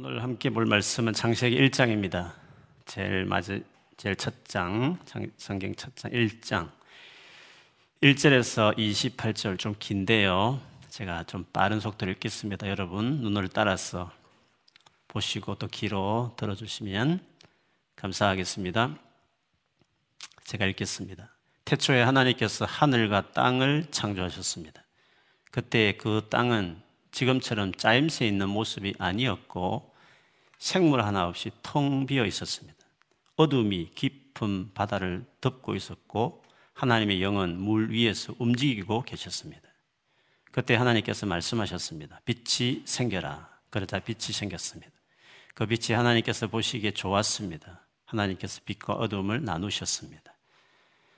[0.00, 2.32] 오늘 함께 볼 말씀은 창세기 1장입니다.
[2.84, 3.64] 제일 맞은
[3.96, 4.96] 제일 첫 장,
[5.36, 6.70] 성경 첫 장 1장.
[8.04, 10.60] 1절에서 28절 좀 긴데요.
[10.88, 12.68] 제가 좀 빠른 속도로 읽겠습니다.
[12.68, 14.12] 여러분 눈을 따라서
[15.08, 17.18] 보시고 또 귀로 들어주시면
[17.96, 18.96] 감사하겠습니다.
[20.44, 21.34] 제가 읽겠습니다.
[21.64, 24.80] 태초에 하나님께서 하늘과 땅을 창조하셨습니다.
[25.50, 29.87] 그때 그 땅은 지금처럼 짜임새 있는 모습이 아니었고
[30.58, 32.76] 생물 하나 없이 텅 비어 있었습니다.
[33.36, 39.62] 어둠이 깊은 바다를 덮고 있었고 하나님의 영은 물 위에서 움직이고 계셨습니다.
[40.50, 42.20] 그때 하나님께서 말씀하셨습니다.
[42.24, 43.48] 빛이 생겨라.
[43.70, 44.92] 그러자 빛이 생겼습니다.
[45.54, 47.86] 그 빛이 하나님께서 보시기에 좋았습니다.
[48.04, 50.34] 하나님께서 빛과 어둠을 나누셨습니다.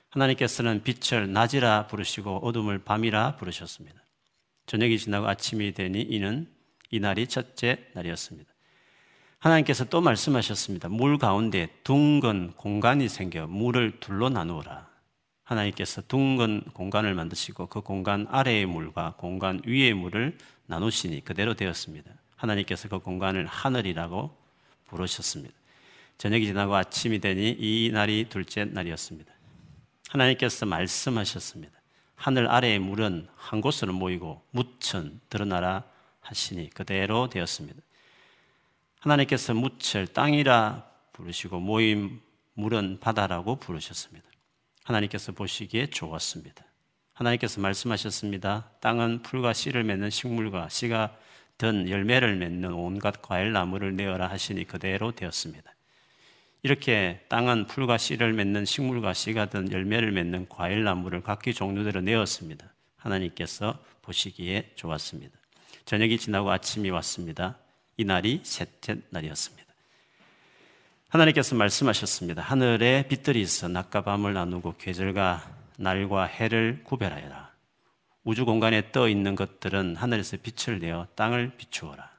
[0.09, 4.01] 하나님께서는 빛을 낮이라 부르시고 어둠을 밤이라 부르셨습니다.
[4.65, 6.53] 저녁이 지나고 아침이 되니 이는
[6.89, 8.50] 이날이 첫째 날이었습니다.
[9.41, 10.87] 하나님께서 또 말씀하셨습니다.
[10.87, 14.87] 물 가운데 둥근 공간이 생겨 물을 둘로 나누어라.
[15.43, 22.11] 하나님께서 둥근 공간을 만드시고 그 공간 아래의 물과 공간 위의 물을 나누시니 그대로 되었습니다.
[22.35, 24.37] 하나님께서 그 공간을 하늘이라고
[24.85, 25.55] 부르셨습니다.
[26.19, 29.33] 저녁이 지나고 아침이 되니 이 날이 둘째 날이었습니다.
[30.09, 31.73] 하나님께서 말씀하셨습니다.
[32.13, 35.83] 하늘 아래의 물은 한 곳으로 모이고 무천 드러나라
[36.19, 37.81] 하시니 그대로 되었습니다.
[39.01, 42.21] 하나님께서 무철 땅이라 부르시고 모임
[42.53, 44.27] 물은 바다라고 부르셨습니다.
[44.83, 46.63] 하나님께서 보시기에 좋았습니다.
[47.13, 48.69] 하나님께서 말씀하셨습니다.
[48.79, 51.17] 땅은 풀과 씨를 맺는 식물과 씨가
[51.57, 55.73] 든 열매를 맺는 온갖 과일 나무를 내어라 하시니 그대로 되었습니다.
[56.63, 62.71] 이렇게 땅은 풀과 씨를 맺는 식물과 씨가 든 열매를 맺는 과일 나무를 각기 종류대로 내었습니다.
[62.97, 65.35] 하나님께서 보시기에 좋았습니다.
[65.85, 67.57] 저녁이 지나고 아침이 왔습니다.
[68.01, 69.71] 이 날이 셋째 날이었습니다.
[71.09, 72.41] 하나님께서 말씀하셨습니다.
[72.41, 77.51] 하늘에 빛들이 있어 낮과 밤을 나누고 계절과 날과 해를 구별하여라.
[78.23, 82.09] 우주 공간에 떠 있는 것들은 하늘에서 빛을 내어 땅을 비추어라.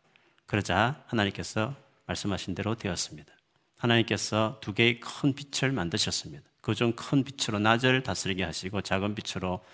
[0.46, 1.74] 그러자 하나님께서
[2.06, 3.32] 말씀하신 대로 되었습니다.
[3.78, 6.44] 하나님께서 두 개의 큰 빛을 만드셨습니다.
[6.60, 9.64] 그중 큰 빛으로 낮을 다스리게 하시고 작은 빛으로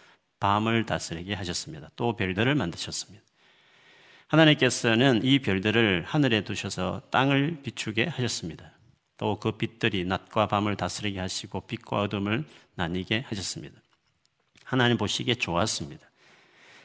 [0.41, 1.91] 밤을 다스리게 하셨습니다.
[1.97, 3.28] 또 별들을 만드셨습니다.
[4.29, 8.73] 하나님께서는 이 별들을 하늘에 두셔서 땅을 비추게 하셨습니다.
[9.17, 12.45] 또 그 빛들이 낮과 밤을 다스리게 하시고 빛과 어둠을
[12.77, 13.81] 나뉘게 하셨습니다.
[14.65, 16.09] 하나님 보시기에 좋았습니다.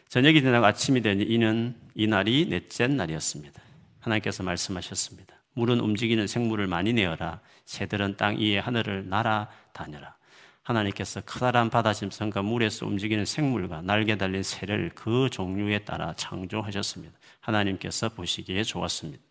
[0.09, 3.61] 저녁이 지나고 아침이 되니 이는 이 날이 넷째 날이었습니다.
[3.99, 5.35] 하나님께서 말씀하셨습니다.
[5.53, 7.39] 물은 움직이는 생물을 많이 내어라.
[7.65, 10.15] 새들은 땅 위에 하늘을 날아다녀라.
[10.63, 17.17] 하나님께서 커다란 바다 짐승과 물에서 움직이는 생물과 날개 달린 새를 그 종류에 따라 창조하셨습니다.
[17.43, 19.23] 하나님께서 보시기에 좋았습니다.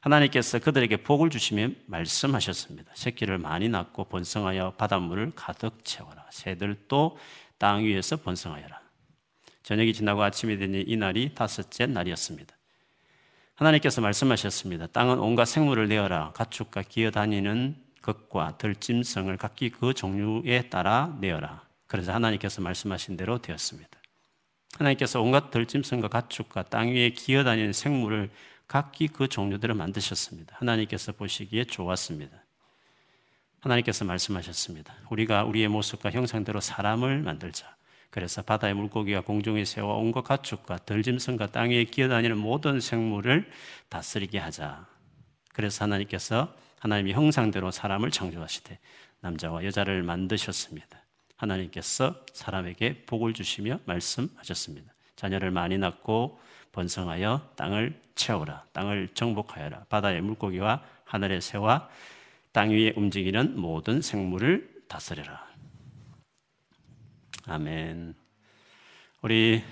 [0.00, 2.92] 하나님께서 그들에게 복을 주시며 말씀하셨습니다.
[2.94, 6.24] 새끼를 많이 낳고 번성하여 바닷물을 가득 채워라.
[6.30, 7.18] 새들도
[7.58, 8.80] 땅 위에서 번성하여라.
[9.62, 12.54] 저녁이 지나고 아침이 되니 이날이 다섯째 날이었습니다.
[13.56, 14.86] 하나님께서 말씀하셨습니다.
[14.88, 16.32] 땅은 온갖 생물을 내어라.
[16.32, 21.66] 가축과 기어다니는 것과 들짐승을 각기 그 종류에 따라 내어라.
[21.88, 23.97] 그래서 하나님께서 말씀하신 대로 되었습니다.
[24.78, 28.30] 하나님께서 온갖 들짐승과 가축과 땅 위에 기어다니는 생물을
[28.66, 30.56] 각기 그 종류대로 만드셨습니다.
[30.58, 32.44] 하나님께서 보시기에 좋았습니다.
[33.60, 34.94] 하나님께서 말씀하셨습니다.
[35.10, 37.76] 우리가 우리의 모습과 형상대로 사람을 만들자.
[38.10, 43.50] 그래서 바다의 물고기와 공중의 새와 온갖 가축과 들짐승과 땅에 기어다니는 모든 생물을
[43.88, 44.86] 다스리게 하자.
[45.52, 48.78] 그래서 하나님께서 하나님의 형상대로 사람을 창조하시되
[49.20, 51.02] 남자와 여자를 만드셨습니다.
[51.38, 54.92] 하나님께서 사람에게 복을 주시며 말씀하셨습니다.
[55.16, 56.38] 자녀를 많이 낳고
[56.72, 58.66] 번성하여 땅을 채우라.
[58.72, 59.84] 땅을 정복하여라.
[59.88, 61.88] 바다의 물고기와 하늘의 새와
[62.52, 65.48] 땅 위에 움직이는 모든 생물을 다스려라.
[67.46, 68.14] 아멘.
[69.22, 69.62] 우리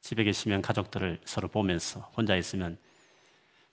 [0.00, 2.78] 집에 계시면 가족들을 서로 보면서 혼자 있으면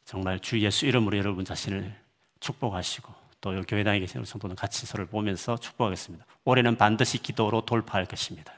[0.06, 1.96] 정말 주 예수 이름으로 여러분 자신을
[2.40, 6.26] 축복하시고 또 교회당에 계신 성도는 같이 서로 보면서 축복하겠습니다.
[6.44, 8.54] 올해는 반드시 기도로 돌파할 것입니다.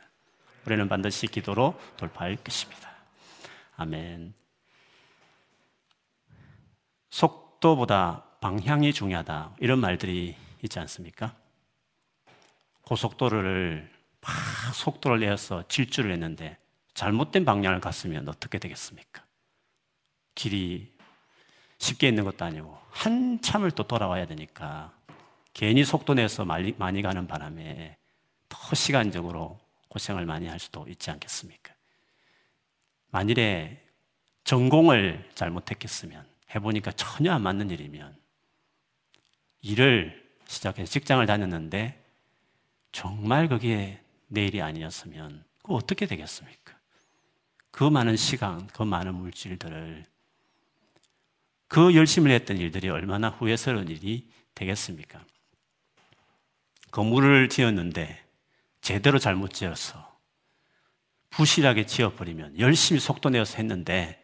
[0.65, 2.89] 올해는 반드시 기도로 돌파할 것입니다.
[3.75, 4.33] 아멘.
[7.09, 9.55] 속도보다 방향이 중요하다.
[9.59, 11.35] 이런 말들이 있지 않습니까?
[12.83, 13.91] 고속도로를
[14.21, 14.31] 막
[14.75, 16.57] 속도를 내어서 질주를 했는데
[16.93, 19.23] 잘못된 방향을 갔으면 어떻게 되겠습니까?
[20.35, 20.91] 길이
[21.79, 24.93] 쉽게 있는 것도 아니고 한참을 또 돌아와야 되니까
[25.53, 27.97] 괜히 속도 내서 많이, 많이 가는 바람에
[28.47, 31.73] 더 시간적으로 고생을 많이 할 수도 있지 않겠습니까?
[33.09, 33.81] 만일에
[34.43, 38.15] 전공을 잘못했겠으면 해보니까 전혀 안 맞는 일이면
[39.61, 42.03] 일을 시작해서 직장을 다녔는데
[42.91, 46.77] 정말 그게 내일이 아니었으면 그 어떻게 되겠습니까?
[47.71, 50.05] 그 많은 시간, 그 많은 물질들을
[51.69, 55.23] 그 열심을 했던 일들이 얼마나 후회스러운 일이 되겠습니까?
[56.91, 58.25] 건물을 지었는데
[58.81, 60.17] 제대로 잘못 지어서
[61.29, 64.21] 부실하게 지어버리면 열심히 속도 내어서 했는데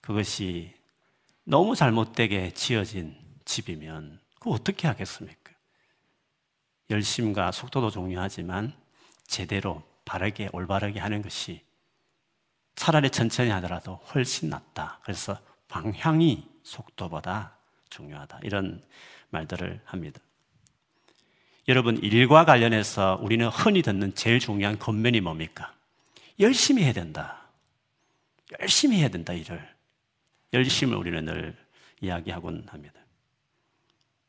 [0.00, 0.74] 그것이
[1.44, 5.52] 너무 잘못되게 지어진 집이면 그 어떻게 하겠습니까?
[6.90, 8.74] 열심과 속도도 중요하지만
[9.24, 11.64] 제대로 바르게 올바르게 하는 것이
[12.74, 14.98] 차라리 천천히 하더라도 훨씬 낫다.
[15.04, 15.38] 그래서
[15.68, 17.56] 방향이 속도보다
[17.90, 18.40] 중요하다.
[18.42, 18.82] 이런
[19.30, 20.20] 말들을 합니다.
[21.68, 25.74] 여러분, 일과 관련해서 우리는 흔히 듣는 제일 중요한 겉면이 뭡니까?
[26.38, 27.48] 열심히 해야 된다.
[28.60, 29.74] 열심히 해야 된다, 일을.
[30.52, 31.56] 열심을 우리는 늘
[32.00, 33.00] 이야기하곤 합니다.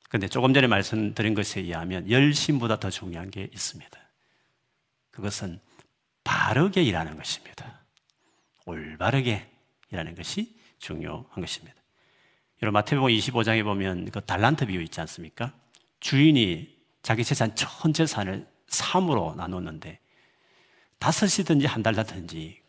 [0.09, 3.99] 근데 조금 전에 말씀드린 것에 의하면 열심보다 더 중요한 게 있습니다.
[5.11, 5.59] 그것은
[6.23, 7.81] 바르게 일하는 것입니다.
[8.65, 9.47] 올바르게
[9.91, 11.77] 일하는 것이 중요한 것입니다.
[12.61, 15.53] 여러분 마태복음 25장에 보면 그 달란트 비유 있지 않습니까?
[15.99, 19.99] 주인이 자기 재산 전 재산을 3으로 나눴는데
[20.99, 22.59] 다섯이든지 한 달라든지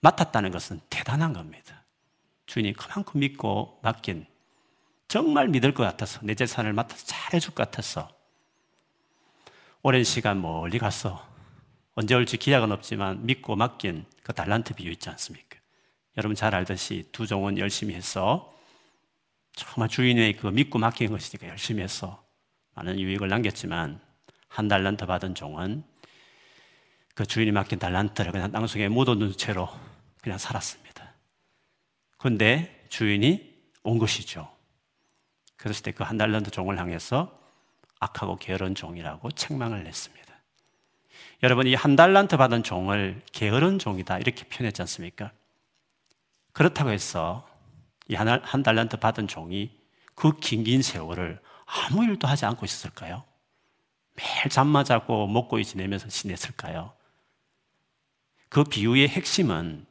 [0.00, 1.84] 맡았다는 것은 대단한 겁니다.
[2.46, 4.26] 주인이 그만큼 믿고 맡긴
[5.08, 8.08] 정말 믿을 것 같아서 내 재산을 맡아서 잘해줄 것 같아서
[9.82, 11.24] 오랜 시간 멀리 가서
[11.94, 15.58] 언제 올지 기약은 없지만 믿고 맡긴 그 달란트 비유 있지 않습니까?
[16.16, 18.55] 여러분 잘 알듯이 두 종은 열심히 해서
[19.56, 22.22] 정말 주인의 그 믿고 맡긴 것이니까 열심히 해서
[22.74, 24.00] 많은 유익을 남겼지만
[24.48, 25.82] 한 달란트 받은 종은
[27.14, 29.68] 그 주인이 맡긴 달란트를 그냥 땅속에 묻어둔 채로
[30.20, 31.14] 그냥 살았습니다.
[32.18, 34.48] 그런데 주인이 온 것이죠.
[35.56, 37.40] 그랬을 때 그 한 달란트 종을 향해서
[37.98, 40.26] 악하고 게으른 종이라고 책망을 냈습니다.
[41.42, 45.32] 여러분, 이 한 달란트 받은 종을 게으른 종이다 이렇게 표현했지 않습니까?
[46.52, 47.48] 그렇다고 해서
[48.08, 49.70] 이한 달란트 받은 종이
[50.14, 53.24] 그 긴긴 세월을 아무 일도 하지 않고 있었을까요?
[54.14, 56.92] 매일 잠만 자고 먹고 지내면서 지냈을까요?
[58.48, 59.86] 그 비유의 핵심은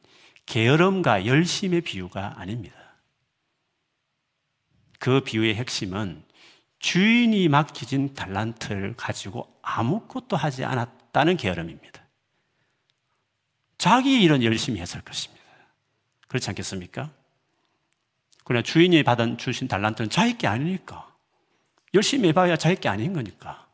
[0.46, 2.76] 게으름과 열심의 비유가 아닙니다.
[4.98, 6.24] 그 비유의 핵심은
[6.78, 12.02] 주인이 맡기진 달란트를 가지고 아무것도 하지 않았다는 게으름입니다.
[13.78, 15.44] 자기 일은 열심히 했을 것입니다.
[16.28, 17.12] 그렇지 않겠습니까?
[18.46, 21.12] 그러나 주인이 받은 주신 달란트는 자기 게 아니니까.
[21.94, 23.66] 열심히 해봐야 자기 게 아닌 거니까.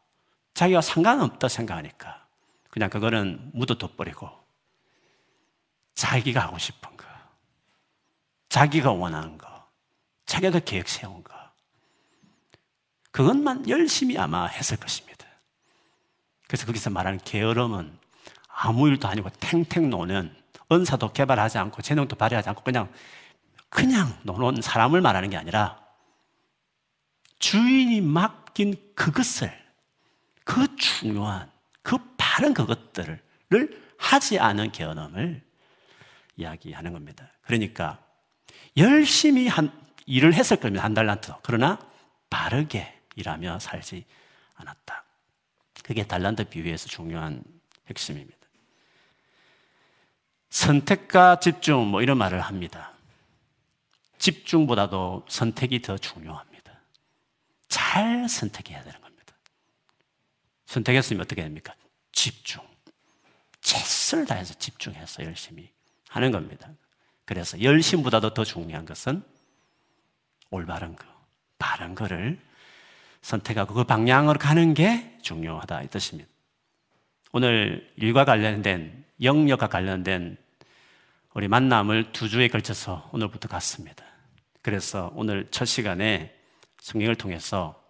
[0.54, 2.26] 자기가 상관없다 생각하니까.
[2.70, 4.30] 그냥 그거는 묻어둬버리고
[5.94, 7.04] 자기가 하고 싶은 거.
[8.48, 9.46] 자기가 원하는 거.
[10.24, 11.34] 자기가 계획 세운 거.
[13.10, 15.26] 그것만 열심히 아마 했을 것입니다.
[16.46, 17.98] 그래서 거기서 말하는 게으름은
[18.48, 20.34] 아무 일도 아니고 탱탱 노는
[20.72, 22.90] 은사도 개발하지 않고 재능도 발휘하지 않고 그냥
[23.72, 25.82] 그냥 노는 사람을 말하는 게 아니라
[27.38, 29.50] 주인이 맡긴 그것을
[30.44, 33.19] 그 중요한 그 바른 그것들을
[33.96, 35.42] 하지 않은 게으름을
[36.36, 37.30] 이야기하는 겁니다.
[37.40, 37.98] 그러니까
[38.76, 39.72] 열심히 한
[40.04, 40.84] 일을 했을 겁니다.
[40.84, 41.32] 한 달란트.
[41.42, 41.78] 그러나
[42.28, 44.05] 바르게 일하며 살지
[44.55, 45.05] 않았다.
[45.82, 47.43] 그게 달란트 비유에서 중요한
[47.88, 48.38] 핵심입니다.
[50.50, 52.93] 선택과 집중, 뭐 이런 말을 합니다.
[54.22, 56.72] 집중보다도 선택이 더 중요합니다.
[57.67, 59.34] 잘 선택해야 되는 겁니다.
[60.67, 61.74] 선택했으면 어떻게 됩니까?
[62.12, 62.62] 집중.
[63.62, 65.69] 최선을 다해서 집중해서 열심히
[66.08, 66.70] 하는 겁니다.
[67.24, 69.24] 그래서 열심보다도 더 중요한 것은
[70.50, 71.05] 올바른 거,
[71.58, 72.38] 바른 거를
[73.22, 76.31] 선택하고 그 방향으로 가는 게 중요하다 이 뜻입니다.
[77.32, 80.36] 오늘 일과 관련된 영역과 관련된
[81.34, 84.11] 우리 만남을 두 주에 걸쳐서 오늘부터 갔습니다.
[84.62, 86.34] 그래서 오늘 첫 시간에
[86.78, 87.81] 성경을 통해서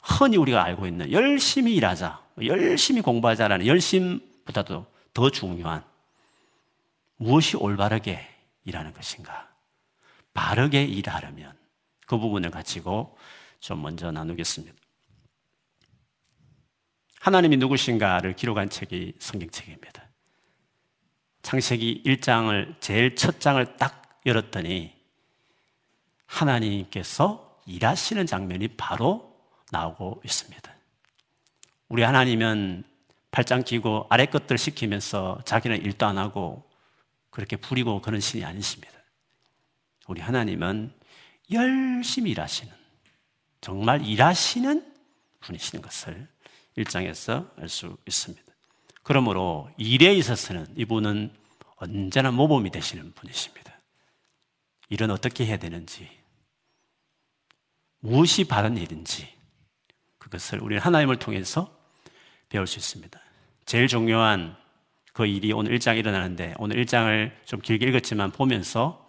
[0.00, 5.84] 흔히 우리가 알고 있는 열심히 일하자, 열심히 공부하자라는 열심보다도 더 중요한
[7.16, 8.26] 무엇이 올바르게
[8.64, 9.50] 일하는 것인가?
[10.32, 11.52] 바르게 일하려면
[12.06, 13.18] 그 부분을 가지고
[13.58, 14.74] 좀 먼저 나누겠습니다.
[17.20, 20.08] 하나님이 누구신가를 기록한 책이 성경책입니다.
[21.42, 24.99] 창세기 1장을 제일 첫 장을 딱 열었더니
[26.30, 29.36] 하나님께서 일하시는 장면이 바로
[29.72, 30.74] 나오고 있습니다.
[31.88, 32.84] 우리 하나님은
[33.30, 36.68] 팔짱 끼고 아래 것들 시키면서 자기는 일도 안 하고
[37.30, 38.92] 그렇게 부리고 그런 신이 아니십니다.
[40.08, 40.92] 우리 하나님은
[41.52, 42.72] 열심히 일하시는,
[43.60, 44.94] 정말 일하시는
[45.40, 46.28] 분이시는 것을
[46.76, 48.50] 1장에서 알 수 있습니다.
[49.02, 51.32] 그러므로 일에 있어서는 이분은
[51.76, 53.78] 언제나 모범이 되시는 분이십니다.
[54.88, 56.19] 일은 어떻게 해야 되는지,
[58.00, 59.28] 무엇이 바른 일인지,
[60.18, 61.74] 그것을 우리는 하나님을 통해서
[62.48, 63.20] 배울 수 있습니다.
[63.66, 64.56] 제일 중요한
[65.12, 69.08] 그 일이 오늘 1장에 일어나는데 오늘 1장을 좀 길게 읽었지만 보면서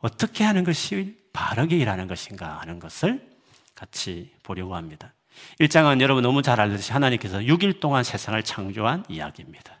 [0.00, 3.26] 어떻게 하는 것이 바르게 일하는 것인가 하는 것을
[3.74, 5.14] 같이 보려고 합니다.
[5.60, 9.80] 1장은 여러분 너무 잘 알듯이 하나님께서 6일 동안 세상을 창조한 이야기입니다.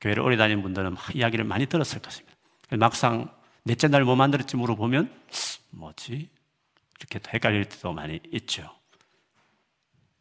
[0.00, 2.36] 교회를 오래 다닌 분들은 이야기를 많이 들었을 것입니다.
[2.78, 3.30] 막상
[3.64, 5.12] 넷째 날 뭐 만들었지 물어보면
[5.70, 6.28] 뭐지?
[6.98, 8.70] 이렇게 헷갈릴 때도 많이 있죠.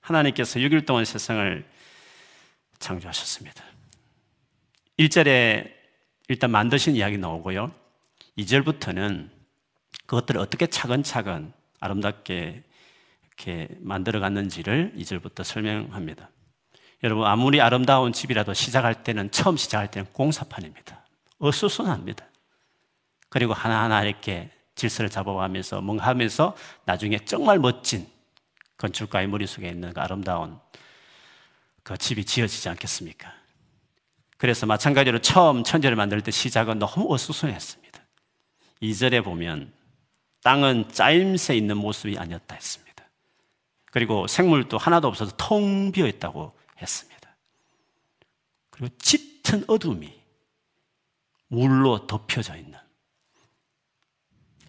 [0.02, 1.66] 하나님께서 6일 동안 세상을
[2.80, 3.64] 창조하셨습니다.
[4.98, 5.72] 1절에
[6.28, 7.74] 일단 만드신 이야기 나오고요.
[8.38, 9.30] 2절부터는
[10.06, 12.64] 그것들을 어떻게 차근차근 아름답게
[13.28, 16.30] 이렇게 만들어 갔는지를 2절부터 설명합니다.
[17.04, 21.06] 여러분, 아무리 아름다운 집이라도 시작할 때는, 처음 시작할 때는 공사판입니다.
[21.40, 22.28] 어수선합니다.
[23.30, 26.56] 그리고 하나하나 이렇게 질서를 잡아가면서 뭔가 하면서
[26.86, 28.08] 나중에 정말 멋진
[28.78, 30.58] 건축가의 머릿속에 있는 그 아름다운
[31.84, 33.32] 그 집이 지어지지 않겠습니까?
[34.38, 38.00] 그래서 마찬가지로 처음 천재를 만들 때 시작은 너무 어수선했습니다.
[38.82, 39.74] 2절에 보면
[40.44, 42.90] 땅은 짜임새 있는 모습이 아니었다 했습니다.
[43.92, 47.36] 그리고 생물도 하나도 없어서 텅 비어 있다고 했습니다.
[48.70, 50.14] 그리고 짙은 어둠이
[51.48, 52.69] 물로 덮여져 있는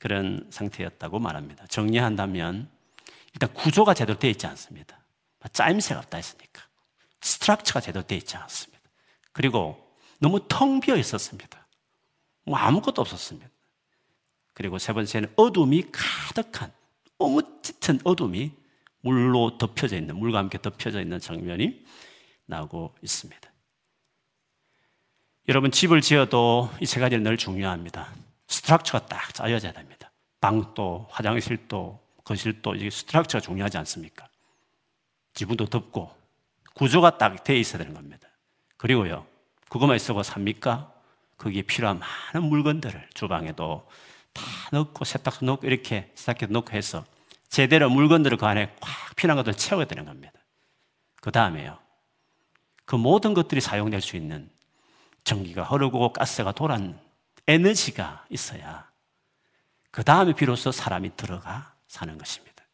[0.01, 1.67] 그런 상태였다고 말합니다.
[1.69, 2.69] 정리한다면
[3.33, 4.99] 일단 구조가 제대로 되어 있지 않습니다.
[5.53, 6.63] 짜임새가 없다 했으니까.
[7.21, 8.81] 스트럭처가 제대로 되어 있지 않습니다.
[9.33, 11.67] 그리고 너무 텅 비어 있었습니다.
[12.45, 13.49] 뭐 아무것도 없었습니다.
[14.55, 16.73] 그리고 세 번째는 어둠이 가득한
[17.19, 18.53] 너무 짙은 어둠이
[19.03, 21.85] 물로 덮여져 있는 물과 함께 덮여져 있는 장면이
[22.47, 23.51] 나오고 있습니다.
[25.49, 28.13] 여러분 집을 지어도 이 세 가지는 늘 중요합니다.
[28.51, 30.11] 스트럭처가 딱 짜여져야 됩니다.
[30.41, 34.29] 방도 화장실도 거실도 이게 스트럭처가 중요하지 않습니까?
[35.35, 36.15] 지붕도 덮고
[36.75, 38.29] 구조가 딱돼 있어야 되는 겁니다.
[38.77, 39.27] 그리고요,
[39.69, 40.93] 그것만 있어고 삽니까?
[41.39, 43.89] 거기에 필요한 많은 물건들을 주방에도
[44.33, 44.43] 다
[44.73, 47.05] 넣고 세탁소 넣고 이렇게 세탁기도 넣고 해서
[47.49, 50.33] 제대로 물건들을 그 안에 꽉 필요한 것들 채워야 되는 겁니다.
[51.21, 51.79] 그 다음에요.
[52.85, 54.51] 그 모든 것들이 사용될 수 있는
[55.23, 56.99] 전기가 흐르고 가스가 돌아는
[57.51, 58.89] 에너지가 있어야
[59.91, 62.65] 그 다음에 비로소 사람이 들어가 사는 것입니다.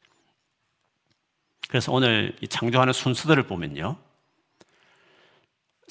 [1.69, 3.97] 그래서 오늘 이 창조하는 순서들을 보면요.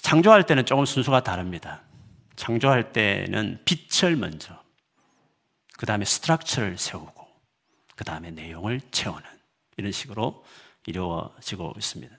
[0.01, 1.81] 창조할 때는 조금 순서가 다릅니다.
[2.35, 4.61] 창조할 때는 빛을 먼저,
[5.77, 7.27] 그 다음에 스트럭처를 세우고,
[7.95, 9.23] 그 다음에 내용을 채우는
[9.77, 10.45] 이런 식으로
[10.85, 12.15] 이루어지고 있습니다.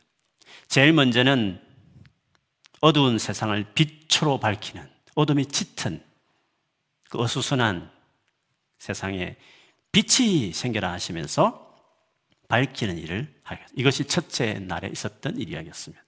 [0.68, 1.62] 제일 먼저는
[2.80, 6.02] 어두운 세상을 빛으로 밝히는 어둠이 짙은
[7.16, 7.90] 그 어수선한
[8.78, 9.37] 세상에
[9.90, 11.75] 빛이 생겨라 하시면서
[12.49, 16.04] 밝히는 일을 하겠 이것이 첫째 날에 있었던 일이었습니다.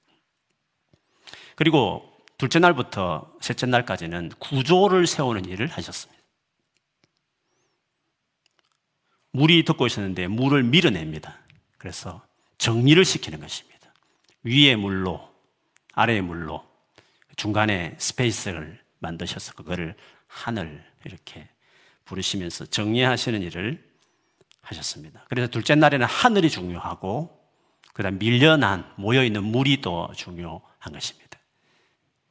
[1.57, 6.23] 그리고 둘째 날부터 셋째 날까지는 구조를 세우는 일을 하셨습니다.
[9.33, 11.39] 물이 덮고 있었는데 물을 밀어냅니다.
[11.79, 12.23] 그래서
[12.59, 13.95] 정리를 시키는 것입니다.
[14.43, 15.33] 위에 물로,
[15.95, 16.65] 아래의 물로,
[17.37, 19.97] 중간에 스페이스를 만드셔서 그거를
[20.29, 21.49] 하늘 이렇게
[22.05, 23.85] 부르시면서 정리하시는 일을
[24.61, 25.25] 하셨습니다.
[25.29, 27.37] 그래서 둘째 날에는 하늘이 중요하고
[27.93, 31.39] 그다음 밀려난 모여 있는 물이 더 중요한 것입니다.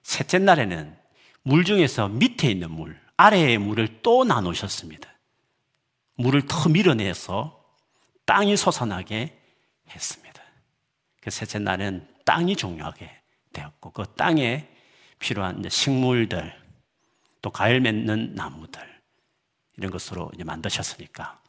[0.04, 0.98] 셋째 날에는
[1.44, 5.10] 물 중에서 밑에 있는 물, 아래의 물을 또 나누셨습니다.
[6.16, 7.64] 물을 더 밀어내서
[8.26, 9.38] 땅이 솟아나게
[9.90, 10.42] 했습니다.
[11.22, 13.12] 그 셋째 날은 땅이 중요하게
[13.54, 14.68] 되었고 그 땅에
[15.20, 16.54] 필요한 식물들
[17.42, 18.82] 또 과일 맺는 나무들
[19.78, 21.42] 이런 것으로 이제 만드셨으니까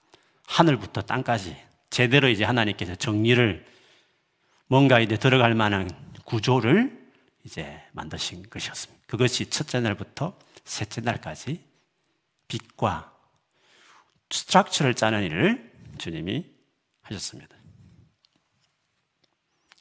[0.47, 1.57] 하늘부터 땅까지
[1.91, 3.67] 제대로 이제 하나님께서 정리를
[4.67, 5.91] 뭔가 이제 들어갈 만한
[6.25, 6.99] 구조를
[7.45, 9.03] 이제 만드신 것이었습니다.
[9.07, 11.65] 그것이 첫째 날부터 셋째 날까지
[12.49, 13.15] 빛과
[14.31, 16.47] 스트럭처를 짜는 일을 주님이
[17.03, 17.57] 하셨습니다.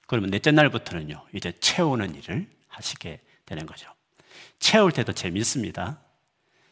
[0.07, 3.93] 그러면 넷째 날부터는요, 이제 채우는 일을 하시게 되는 거죠.
[4.59, 5.99] 채울 때도 재밌습니다.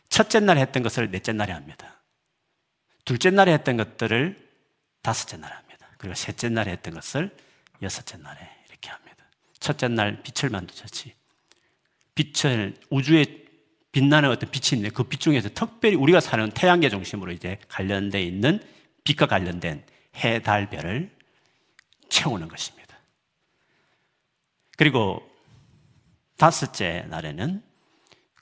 [0.10, 2.02] 첫째 날 했던 것을 넷째 날에 합니다.
[3.04, 4.50] 둘째 날에 했던 것들을
[5.02, 5.88] 다섯째 날에 합니다.
[5.98, 7.36] 그리고 셋째 날에 했던 것을
[7.82, 8.40] 여섯째 날에
[8.70, 9.26] 이렇게 합니다.
[9.60, 11.14] 첫째 날 빛을 만드셨지.
[12.16, 13.46] 빛을, 우주의
[13.92, 18.60] 빛나는 어떤 빛이 있는데 그 빛 중에서 특별히 우리가 사는 태양계 중심으로 이제 관련돼 있는
[19.04, 19.86] 빛과 관련된
[20.18, 21.16] 해, 달, 별을
[22.10, 22.98] 채우는 것입니다.
[24.78, 25.26] 그리고
[26.38, 27.64] 다섯째 날에는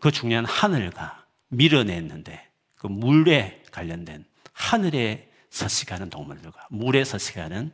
[0.04, 2.46] 그 중요한 하늘과 밀어냈는데
[2.76, 7.74] 그 물에 관련된 하늘에 서식하는 동물들과 물에 서식하는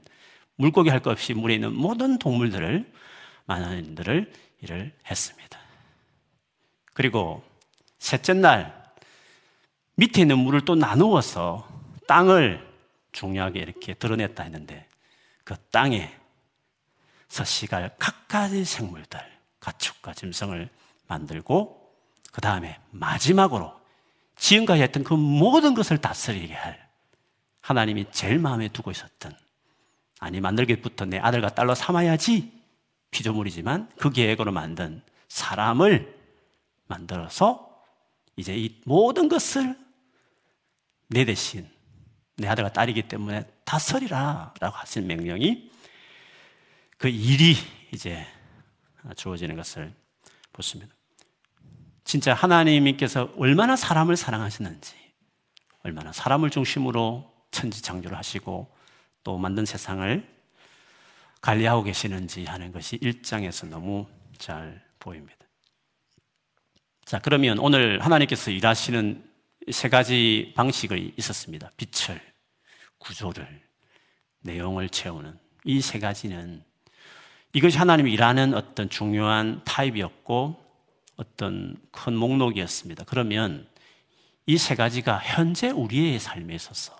[0.55, 2.93] 물고기 할 것 없이 물에 있는 모든 동물들을
[3.45, 4.31] 만화인들을
[4.61, 5.59] 일을 했습니다.
[6.93, 7.43] 그리고
[7.97, 8.79] 셋째 날
[9.95, 11.67] 밑에 있는 물을 또 나누어서
[12.07, 12.63] 땅을
[13.11, 14.87] 중요하게 이렇게 드러냈다 했는데
[15.43, 16.15] 그 땅에
[17.27, 19.19] 서식할 각가지 생물들,
[19.59, 20.69] 가축과 짐승을
[21.07, 21.78] 만들고
[22.31, 23.79] 그 다음에 마지막으로
[24.37, 26.89] 지금까지 했던 그 모든 것을 다스리게 할
[27.61, 29.35] 하나님이 제일 마음에 두고 있었던
[30.19, 32.51] 아니 만들기부터 내 아들과 딸로 삼아야지
[33.11, 36.15] 피조물이지만 그 계획으로 만든 사람을
[36.87, 37.83] 만들어서
[38.35, 39.77] 이제 이 모든 것을
[41.07, 41.69] 내 대신
[42.37, 45.69] 내 아들과 딸이기 때문에 다스리라 라고 하신 명령이
[46.97, 47.55] 그 일이
[47.91, 48.25] 이제
[49.15, 49.93] 주어지는 것을
[50.53, 50.93] 보십니다.
[52.09, 54.95] 진짜 하나님께서 얼마나 사람을 사랑하시는지,
[55.83, 58.67] 얼마나 사람을 중심으로 천지 창조를 하시고
[59.23, 60.27] 또 만든 세상을
[61.39, 64.07] 관리하고 계시는지 하는 것이 일장에서 너무
[64.39, 65.35] 잘 보입니다.
[67.05, 69.23] 자, 그러면 오늘 하나님께서 일하시는
[69.71, 71.69] 세 가지 방식이 있었습니다.
[71.77, 72.19] 빛을,
[72.97, 73.61] 구조를,
[74.39, 76.63] 내용을 채우는 이 세 가지는
[77.53, 80.68] 이것이 하나님이 일하는 어떤 중요한 타입이었고
[81.19, 83.03] 어떤 큰 목록이었습니다.
[83.05, 83.67] 그러면
[84.47, 86.95] 이 세 가지가 현재 우리의 삶에 있어서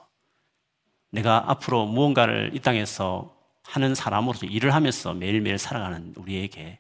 [1.10, 6.80] 내가 앞으로 무언가를 이 땅에서 하는 사람으로서 일을 하면서 매일매일 살아가는 우리에게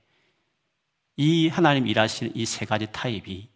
[1.17, 3.47] 이 하나님 일하시는 이 세 가지 타입이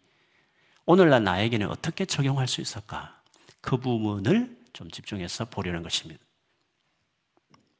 [0.86, 3.20] 오늘날 나에게는 어떻게 적용할 수 있을까?
[3.60, 6.22] 그 부분을 좀 집중해서 보려는 것입니다.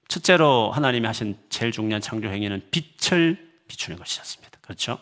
[0.08, 4.59] 첫째로 하나님이 하신 제일 중요한 창조 행위는 빛을 비추는 것이었습니다.
[4.61, 4.98] 그렇죠?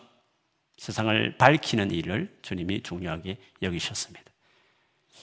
[0.77, 4.23] 세상을 밝히는 일을 주님이 중요하게 여기셨습니다.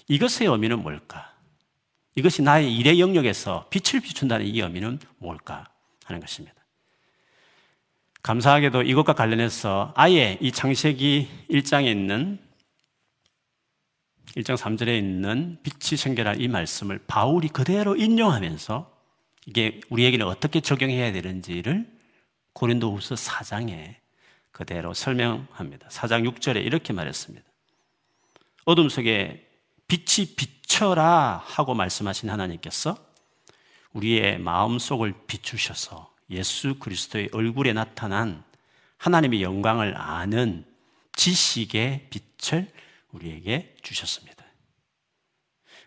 [0.09, 1.35] 이것의 의미는 뭘까?
[2.15, 5.69] 이것이 나의 일의 영역에서 빛을 비춘다는 이 의미는 뭘까
[6.05, 6.61] 하는 것입니다.
[8.23, 12.39] 감사하게도 이것과 관련해서 아예 이 창세기 1장에 있는
[14.37, 18.99] 1장 3절에 있는 빛이 생겨날 이 말씀을 바울이 그대로 인용하면서
[19.47, 21.91] 이게 우리에게는 어떻게 적용해야 되는지를
[22.53, 24.00] 고린도후서 4장에
[24.61, 25.89] 그대로 설명합니다.
[25.89, 27.47] 4장 6절에 이렇게 말했습니다.
[28.67, 29.49] 어둠 속에
[29.89, 32.95] 빛이 비춰라 하고 말씀하신 하나님께서
[33.95, 38.45] 우리의 마음 속을 비추셔서 예수 그리스도의 얼굴에 나타난
[38.99, 40.67] 하나님의 영광을 아는
[41.15, 42.71] 지식의 빛을
[43.13, 44.45] 우리에게 주셨습니다.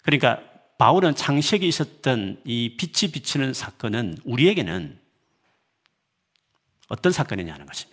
[0.02, 0.42] 그러니까
[0.80, 5.00] 바울은 창세기에 있었던 이 빛이 비치는 사건은 우리에게는
[6.88, 7.93] 어떤 사건이냐는 것입니다.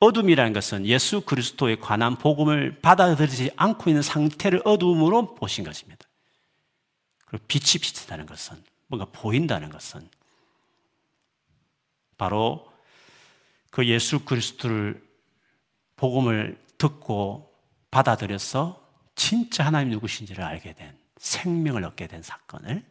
[0.00, 6.06] 어둠이라는 것은 예수 그리스도에 관한 복음을 받아들이지 않고 있는 상태를 어둠으로 보신 것입니다.
[7.26, 10.08] 그리고 빛이 비친다는 것은 뭔가 보인다는 것은
[12.18, 12.70] 바로
[13.70, 15.02] 그 예수 그리스도를
[15.96, 17.52] 복음을 듣고
[17.90, 22.84] 받아들여서 진짜 하나님 누구신지를 알게 된 생명을 얻게 된 사건을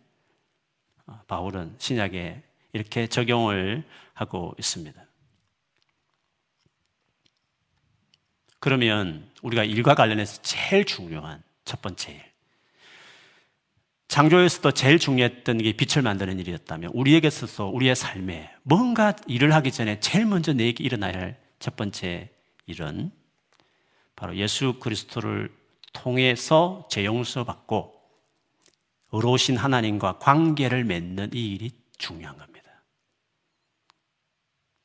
[1.08, 5.05] 어, 바울은 신약에 이렇게 적용을 하고 있습니다.
[8.60, 12.22] 그러면 우리가 일과 관련해서 제일 중요한 첫 번째 일,
[14.08, 20.00] 창조에서도 제일 중요했던 게 빛을 만드는 일이었다면 우리에게 있어서 우리의 삶에 뭔가 일을 하기 전에
[20.00, 22.30] 제일 먼저 내게 일어나야 할 첫 번째
[22.68, 23.12] 일은
[24.16, 25.52] 바로 예수 그리스도를
[25.94, 27.92] 통해서 재용서 받고
[29.12, 32.84] 의로우신 하나님과 관계를 맺는 이 일이 중요한 겁니다.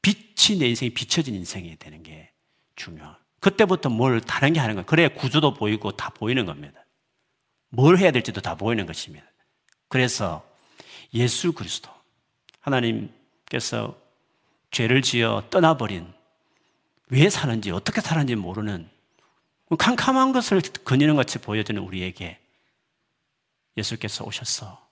[0.01, 2.33] 빛이 내 인생이 비춰진 인생이 되는 게
[2.77, 3.15] 중요한.
[3.41, 4.87] 그때부터 뭘 다른 게 하는 거예요.
[4.87, 6.85] 그래야 구조도 보이고 다 보이는 겁니다.
[7.71, 9.27] 뭘 해야 될지도 다 보이는 것입니다.
[9.89, 10.47] 그래서
[11.15, 11.91] 예수 그리스도,
[12.61, 13.99] 하나님께서
[14.71, 16.13] 죄를 지어 떠나버린
[17.09, 18.89] 왜 사는지 어떻게 사는지 모르는
[19.77, 22.39] 캄캄한 것을 거니는 같이 보여주는 우리에게
[23.77, 24.89] 예수께서 오셔서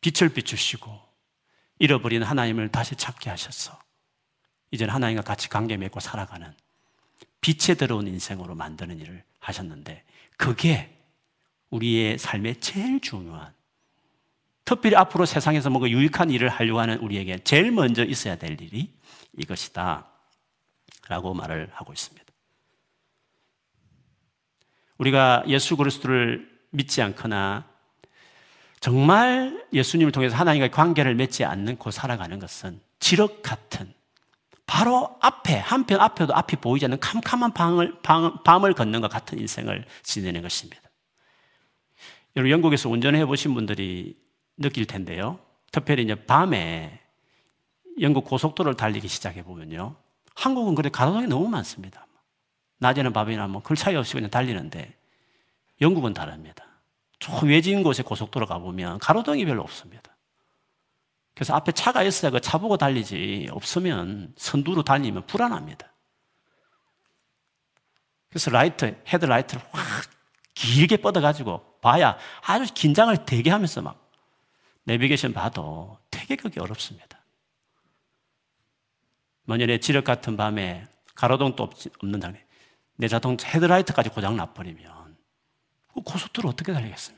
[0.00, 1.00] 빛을 비추시고
[1.78, 3.78] 잃어버린 하나님을 다시 찾게 하셔서
[4.70, 6.52] 이제는 하나님과 같이 관계 맺고 살아가는
[7.40, 10.04] 빛에 들어온 인생으로 만드는 일을 하셨는데
[10.36, 10.96] 그게
[11.70, 13.54] 우리의 삶에 제일 중요한
[14.64, 18.92] 특별히 앞으로 세상에서 뭔가 유익한 일을 하려고 하는 우리에게 제일 먼저 있어야 될 일이
[19.38, 20.06] 이것이다.
[21.08, 22.26] 라고 말을 하고 있습니다.
[24.98, 27.64] 우리가 예수 그리스도를 믿지 않거나
[28.80, 33.94] 정말 예수님을 통해서 하나님과의 관계를 맺지 않고 살아가는 것은 지력 같은
[34.66, 39.84] 바로 앞에 한편 앞에도 앞이 보이지 않는 캄캄한 방을, 방, 밤을 걷는 것 같은 인생을
[40.02, 40.82] 지내는 것입니다.
[42.34, 44.16] 여러분 영국에서 운전해 보신 분들이
[44.56, 45.38] 느낄 텐데요.
[45.72, 47.00] 특별히 이제 밤에
[48.00, 49.94] 영국 고속도로를 달리기 시작해 보면요.
[50.34, 52.06] 한국은 그래 가로등이 너무 많습니다.
[52.78, 54.94] 낮에는 밤이나 뭐그 차이 없이 그냥 달리는데
[55.80, 56.64] 영국은 다릅니다.
[57.18, 60.15] 저 외진 곳에 고속도로 가보면 가로등이 별로 없습니다.
[61.36, 65.92] 그래서 앞에 차가 있어야 그 차 보고 달리지 없으면 선두로 달리면 불안합니다.
[68.30, 70.10] 그래서 라이트, 헤드라이트를 확
[70.54, 74.10] 길게 뻗어가지고 봐야 아주 긴장을 되게 하면서 막
[74.84, 77.20] 내비게이션 봐도 되게 그게 어렵습니다.
[79.44, 81.70] 만약에 칠흑 같은 밤에 가로등도
[82.02, 82.44] 없는데
[82.96, 85.16] 내 자동차 헤드라이트까지 고장 나버리면
[85.92, 87.15] 그 고속도로 어떻게 달리겠습니까?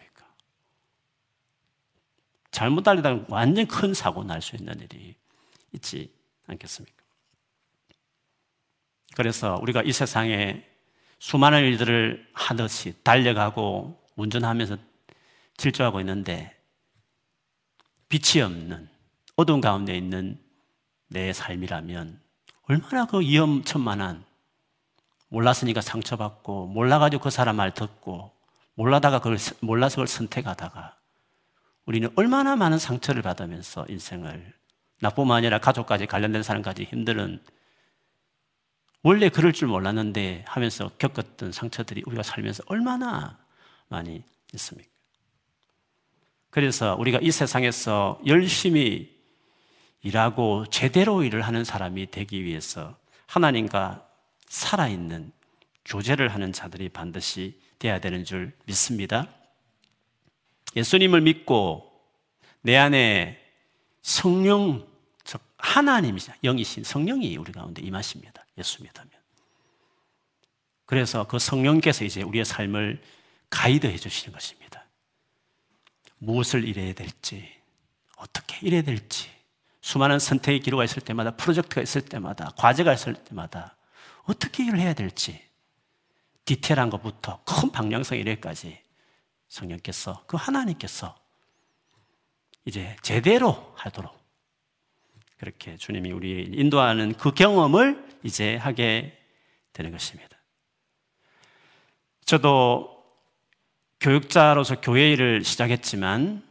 [2.51, 5.15] 잘못 달리다 완전 큰 사고 날 수 있는 일이
[5.73, 6.13] 있지
[6.47, 6.97] 않겠습니까?
[9.15, 10.65] 그래서 우리가 이 세상에
[11.19, 14.77] 수많은 일들을 하듯이 달려가고 운전하면서
[15.57, 16.57] 질주하고 있는데
[18.09, 18.89] 빛이 없는
[19.37, 20.41] 어두운 가운데 있는
[21.09, 22.21] 내 삶이라면
[22.63, 24.25] 얼마나 그 위험천만한
[25.29, 28.33] 몰랐으니까 상처받고 몰라가지고 그 사람 말 듣고
[28.75, 30.98] 몰라다가 그걸 몰라서 그걸 선택하다가
[31.89, 34.53] 우리는 얼마나 많은 상처를 받으면서 인생을
[35.01, 37.41] 나뿐만 아니라 가족까지 관련된 사람까지 힘든
[39.03, 43.39] 원래 그럴 줄 몰랐는데 하면서 겪었던 상처들이 우리가 살면서 얼마나
[43.89, 44.23] 많이
[44.53, 44.91] 있습니까?
[46.51, 49.17] 그래서 우리가 이 세상에서 열심히
[50.03, 52.99] 일하고 제대로 일을 하는 사람이 되기 위해서
[53.29, 54.07] 하나님과
[54.47, 55.33] 살아있는
[55.87, 59.38] 교제를 하는 자들이 반드시 되어야 되는 줄 믿습니다.
[60.79, 61.91] 예수님을 믿고
[62.61, 63.39] 내 안에
[64.03, 64.87] 성령,
[65.25, 68.45] 즉 하나님이시 영이신 성령이 우리 가운데 임하십니다.
[68.57, 69.09] 예수 믿으면.
[70.87, 73.03] 그래서 그 성령께서 이제 우리의 삶을
[73.51, 74.85] 가이드해 주시는 것입니다.
[76.19, 77.49] 무엇을 일해야 될지,
[78.17, 79.31] 어떻게 일해야 될지,
[79.81, 83.77] 수많은 선택의 기로가 있을 때마다, 프로젝트가 있을 때마다, 과제가 있을 때마다,
[84.25, 85.41] 어떻게 일을 해야 될지,
[86.45, 88.88] 디테일한 것부터 큰 방향성 이래까지
[89.49, 91.17] 성령께서, 그 하나님께서
[92.65, 94.15] 이제 제대로 하도록
[95.39, 99.19] 그렇게 주님이 우리 인도하는 그 경험을 이제 하게
[99.73, 100.37] 되는 것입니다.
[102.25, 102.99] 저도
[104.01, 106.47] 교육자로서 교회 일을 시작했지만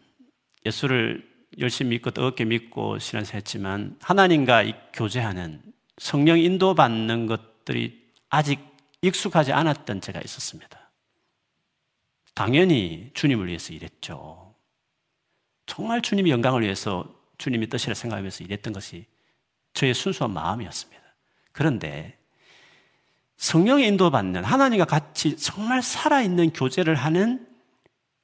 [0.65, 1.27] 예수를
[1.59, 5.61] 열심히 믿고 뜨겁게 믿고 신앙생했지만 하나님과 교제하는
[5.97, 8.59] 성령 인도받는 것들이 아직
[9.01, 10.86] 익숙하지 않았던 제가 있었습니다.
[12.37, 14.53] 당연히 주님을 위해서 일했죠.
[15.65, 19.07] 정말 주님의 영광을 위해서 주님의 뜻이라 생각하면서 일했던 것이
[19.73, 21.01] 저의 순수한 마음이었습니다.
[21.51, 22.15] 그런데
[23.37, 27.47] 성령의 인도받는 하나님과 같이 정말 살아있는 교제를 하는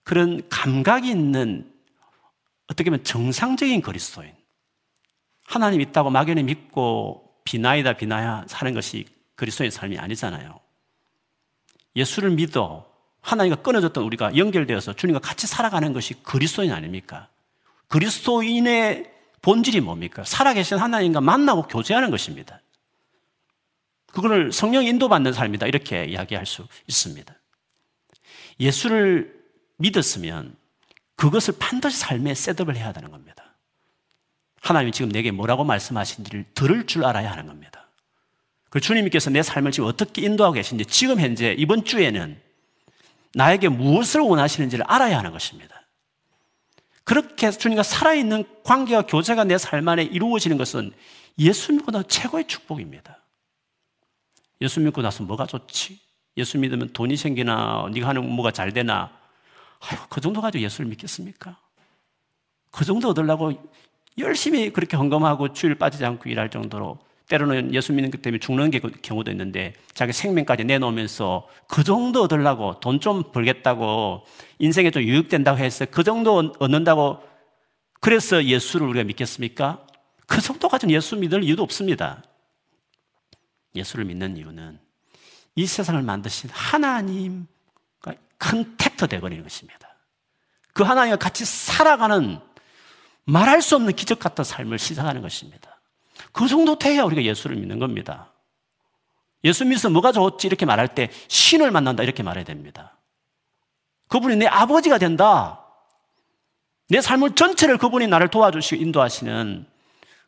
[0.03, 1.73] 그런 감각이 있는
[2.67, 4.31] 어떻게 보면 정상적인 그리스도인.
[5.43, 10.59] 하나님 있다고 막연히 믿고 비나이다 비나야 사는 것이 그리스도의 삶이 아니잖아요.
[11.95, 12.92] 예수를 믿어
[13.23, 17.29] 하나님과 끊어졌던 우리가 연결되어서 주님과 같이 살아가는 것이 그리스도인 아닙니까?
[17.87, 20.23] 그리스도인의 본질이 뭡니까?
[20.23, 22.61] 살아계신 하나님과 만나고 교제하는 것입니다.
[24.11, 25.67] 그거를 성령 인도받는 삶이다.
[25.67, 27.33] 이렇게 이야기할 수 있습니다.
[28.59, 29.33] 예수를
[29.77, 30.55] 믿었으면
[31.15, 33.55] 그것을 반드시 삶에 셋업을 해야 하는 겁니다.
[34.61, 37.87] 하나님이 지금 내게 뭐라고 말씀하신지를 들을 줄 알아야 하는 겁니다.
[38.69, 42.39] 그 주님께서 내 삶을 지금 어떻게 인도하고 계신지 지금 현재 이번 주에는
[43.33, 45.81] 나에게 무엇을 원하시는지를 알아야 하는 것입니다.
[47.03, 50.93] 그렇게 주님과 살아있는 관계와 교제가 내 삶 안에 이루어지는 것은
[51.39, 53.19] 예수 믿고 나서 최고의 축복입니다.
[54.61, 55.99] 예수 믿고 나서 뭐가 좋지?
[56.37, 59.11] 예수 믿으면 돈이 생기나, 네가 하는 뭐가 잘 되나?
[59.79, 61.57] 아유, 그 정도 가지고 예수를 믿겠습니까?
[62.71, 63.51] 그 정도 얻으려고
[64.17, 69.31] 열심히 그렇게 헌금하고 주일 빠지지 않고 일할 정도로 때로는 예수 믿는 것 때문에 죽는 경우도
[69.31, 74.25] 있는데 자기 생명까지 내놓으면서 그 정도 얻으려고 돈 좀 벌겠다고
[74.59, 77.21] 인생에 좀 유익된다고 해서 그 정도 얻는다고
[77.99, 79.85] 그래서 예수를 우리가 믿겠습니까?
[80.27, 82.23] 그 정도 가지고 예수 믿을 이유도 없습니다.
[83.75, 84.79] 예수를 믿는 이유는
[85.55, 87.47] 이 세상을 만드신 하나님과
[88.39, 89.95] contact 되버리는 것입니다.
[90.73, 92.39] 그 하나님과 같이 살아가는
[93.25, 95.72] 말할 수 없는 기적 같은 삶을 시작하는 것입니다.
[96.33, 98.33] 그 정도 돼야 우리가 예수를 믿는 겁니다.
[99.45, 100.47] 예수 믿어 뭐가 좋지?
[100.47, 102.97] 이렇게 말할 때 신을 만난다 이렇게 말해야 됩니다.
[104.09, 105.65] 그분이 내 아버지가 된다.
[106.89, 109.65] 내 삶을 전체를 그분이 나를 도와주시고 인도하시는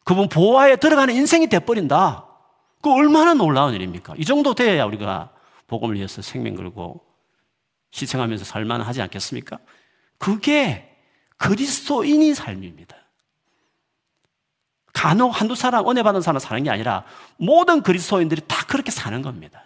[0.03, 2.25] 그분 보호하에 들어가는 인생이 돼버린다.
[2.81, 4.13] 그 얼마나 놀라운 일입니까?
[4.17, 5.31] 이 정도 돼야 우리가
[5.67, 7.03] 복음을 위해서 생명 걸고
[7.99, 9.57] 희생하면서 살만 하지 않겠습니까?
[10.17, 10.95] 그게
[11.37, 12.95] 그리스도인이 삶입니다.
[14.95, 17.03] 간혹 한두 사람, 은혜 받은 사람 사는 게 아니라
[17.35, 19.65] 모든 그리스도인들이 다 그렇게 사는 겁니다.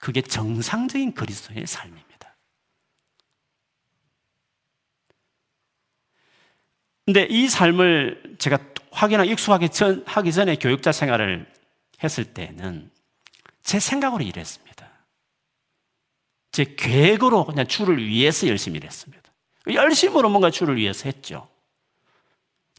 [0.00, 2.36] 그게 정상적인 그리스도인의 삶입니다.
[7.06, 8.58] 근데 이 삶을 제가
[8.90, 11.46] 확인하기 익숙하기 전, 하기 전에 교육자 생활을
[12.02, 12.90] 했을 때는
[13.62, 14.90] 제 생각으로 일했습니다.
[16.50, 19.22] 제 계획으로 그냥 주를 위해서 열심히 일했습니다.
[19.72, 21.49] 열심으로 뭔가 주를 위해서 했죠.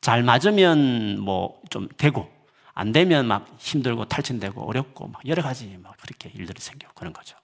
[0.02, 2.30] 잘 맞으면 뭐 좀 되고,
[2.74, 7.38] 안 되면 막 힘들고 탈진되고 어렵고 막 여러 가지 막 그렇게 일들이 생기고 그런 거죠.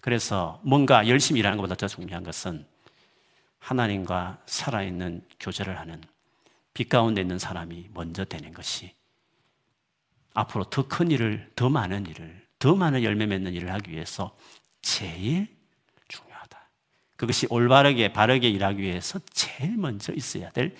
[0.00, 2.66] 그래서 뭔가 열심히 일하는 것보다 더 중요한 것은
[3.60, 6.02] 하나님과 살아있는 교제를 하는
[6.74, 8.94] 빛 가운데 있는 사람이 먼저 되는 것이
[10.34, 14.36] 앞으로 더 큰 일을, 더 많은 일을, 더 많은 열매 맺는 일을 하기 위해서
[14.82, 15.61] 제일.
[17.22, 20.74] 그것이 올바르게, 바르게 일하기 위해서 제일 먼저 있어야 될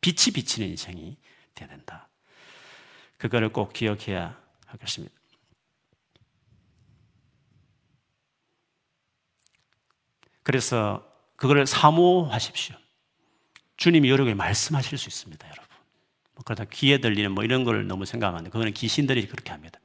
[0.00, 1.18] 빛이 비치는 인생이
[1.54, 2.08] 되야 된다.
[3.18, 5.14] 그거를 꼭 기억해야 하겠습니다.
[10.42, 12.74] 그래서 그걸 사모하십시오.
[13.76, 15.66] 주님이 여러 개 말씀하실 수 있습니다, 여러분.
[16.36, 19.78] 뭐 그러다 귀에 들리는 뭐 이런 걸 너무 생각하는데 그거는 귀신들이 그렇게 합니다.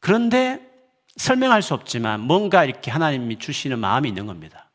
[0.00, 0.60] 그런데
[1.16, 4.68] 설명할 수 없지만 뭔가 이렇게 하나님이 주시는 마음이 있는 겁니다.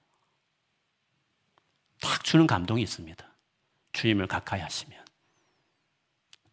[1.99, 3.25] 딱 주는 감동이 있습니다.
[3.93, 4.97] 주님을 가까이 하시면.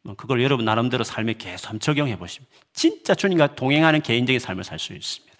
[0.02, 4.92] 뭐 그걸 여러분 나름대로 삶에 계속 적용해 보시면 진짜 주님과 동행하는 개인적인 삶을 살 수
[4.92, 5.34] 있습니다.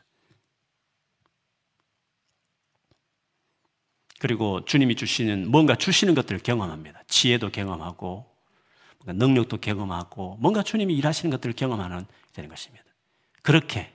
[4.19, 7.03] 그리고 주님이 주시는 뭔가 주시는 것들을 경험합니다.
[7.09, 8.25] 지혜도 경험하고
[9.05, 12.85] 능력도 경험하고 뭔가 주님이 일하시는 것들을 경험하는 되는 것입니다.
[13.43, 13.93] 그렇게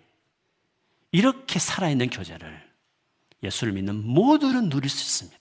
[1.11, 2.69] 이렇게 살아있는 교제를
[3.41, 5.38] 예수를 믿는 모두는 누릴 수 있습니다.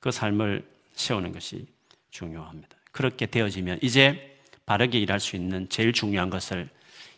[0.00, 1.66] 그 삶을 세우는 것이
[2.10, 2.76] 중요합니다.
[2.90, 6.68] 그렇게 되어지면 이제 바르게 일할 수 있는 제일 중요한 것을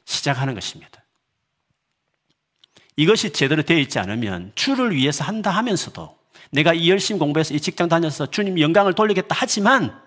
[0.05, 1.03] 시작하는 것입니다.
[2.97, 6.19] 이것이 제대로 되어 있지 않으면 주를 위해서 한다 하면서도
[6.51, 9.99] 내가 이 열심히 공부해서 이 직장 다녀서 주님 영광을 돌리겠다 하지만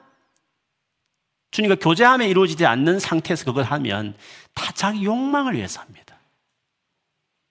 [1.50, 4.16] 주님과 교제함에 이루어지지 않는 상태에서 그걸 하면
[4.54, 6.20] 다 자기 욕망을 위해서 합니다.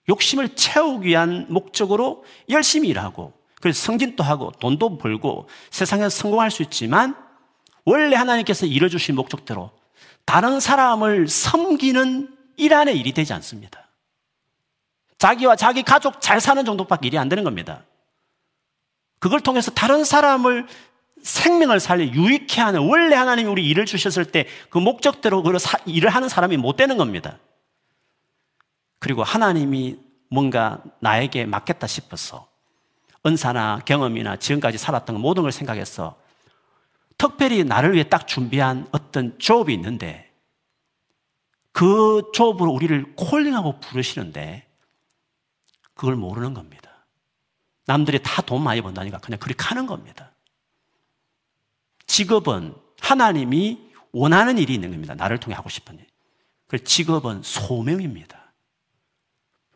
[0.09, 3.33] 욕심을 채우기 위한 목적으로 열심히 일하고
[3.65, 7.17] 그래서 승진도 하고 돈도 벌고 세상에서 성공할 수 있지만
[7.87, 9.71] 원래 하나님께서 이뤄주신 목적대로
[10.27, 13.89] 다른 사람을 섬기는 일 안에 일이 되지 않습니다.
[15.17, 17.87] 자기와 자기 가족 잘 사는 정도밖에 일이 안 되는 겁니다.
[19.19, 20.67] 그걸 통해서 다른 사람을
[21.23, 26.29] 생명을 살려 유익해 하는 원래 하나님이 우리 일을 주셨을 때 그 목적대로 그 일을 하는
[26.29, 27.39] 사람이 못 되는 겁니다.
[28.99, 29.97] 그리고 하나님이
[30.29, 32.53] 뭔가 나에게 맡겠다 싶어서
[33.27, 36.21] 은사나 경험이나 지금까지 살았던 모든 걸 생각해서
[37.17, 40.31] 특별히 나를 위해 딱 준비한 어떤 조업이 있는데
[41.73, 44.69] 그 조업으로 우리를 콜링하고 부르시는데
[45.95, 47.07] 그걸 모르는 겁니다.
[47.87, 50.33] 남들이 다 돈 많이 번다니까 그냥 그렇게 하는 겁니다.
[52.07, 55.15] 직업은 하나님이 원하는 일이 있는 겁니다.
[55.15, 56.07] 나를 통해 하고 싶은 일.
[56.69, 58.53] 그 직업은 소명입니다.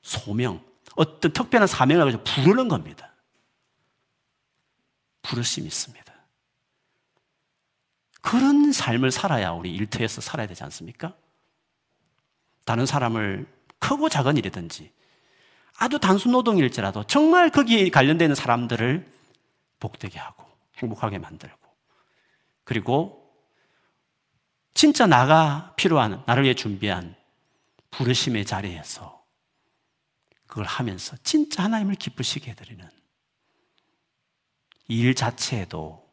[0.03, 0.63] 소명.
[0.97, 3.08] 어떤 특별한 사명을 가지고 부르는 겁니다.
[5.29, 6.15] 부르심이 있습니다.
[8.23, 11.15] 그런 삶을 살아야 우리 일터에서 살아야 되지 않습니까?
[12.65, 13.47] 다른 사람을
[13.79, 14.93] 크고 작은 일이든지
[15.77, 19.07] 아주 단순 노동일지라도 정말 거기에 관련되는 사람들을
[19.79, 20.45] 복되게 하고
[20.79, 21.57] 행복하게 만들고
[22.65, 23.33] 그리고
[24.75, 27.15] 진짜 나가 필요한 나를 위해 준비한
[27.91, 29.23] 부르심의 자리에서
[30.47, 32.89] 그걸 하면서 진짜 하나님을 기쁘시게 해드리는
[34.89, 36.09] 일 자체에도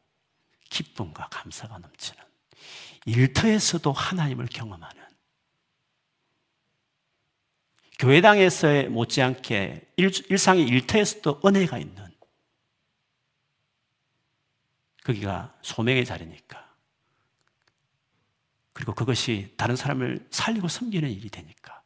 [0.69, 2.23] 기쁨과 감사가 넘치는
[3.05, 5.05] 일터에서도 하나님을 경험하는
[7.99, 12.05] 교회당에서의 못지않게 일, 상의 일터에서도 은혜가 있는
[15.05, 16.65] 거기가 소명의 자리니까.
[18.73, 21.83] 그리고 그것이 다른 사람을 살리고 섬기는 일이 되니까.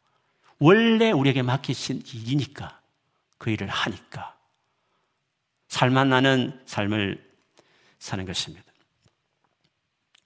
[0.57, 2.81] 원래 우리에게 맡기신 일이니까
[3.37, 4.38] 그 일을 하니까.
[5.69, 7.23] 살만 나는 삶을
[7.99, 8.65] 사는 것입니다.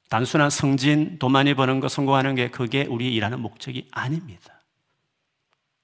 [0.10, 4.62] 단순한 성진, 돈 많이 버는 거 성공하는 게 그게 우리 일하는 목적이 아닙니다.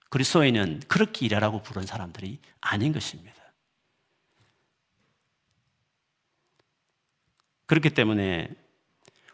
[0.10, 3.36] 그리스도인은 그렇게 일하라고 부른 사람들이 아닌 것입니다.
[7.66, 8.50] 그렇기 때문에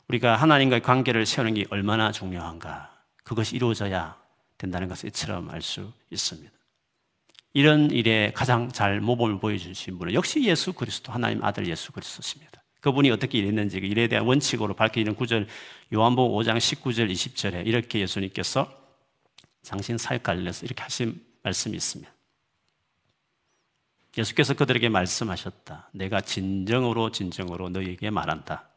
[0.07, 2.93] 우리가 하나님과의 관계를 세우는 게 얼마나 중요한가.
[3.23, 4.21] 그것이 이루어져야
[4.57, 6.54] 된다는 것을 이처럼 알 수 있습니다.
[7.55, 12.61] 이런 일에 가장 잘 모범을 보여주신 분은 역시 예수 그리스도, 하나님 아들 예수 그리스도십니다.
[12.81, 15.47] 그분이 어떻게 일했는지 그 일에 대한 원칙으로 밝혀지는 구절
[15.93, 18.69] 요한복음 5장 19절 20절에 이렇게 예수님께서
[19.65, 22.11] 당신 사역 관련해서 이렇게 하신 말씀이 있습니다.
[24.17, 25.91] 예수께서 그들에게 말씀하셨다.
[25.93, 28.67] 내가 진정으로 진정으로 너에게 말한다.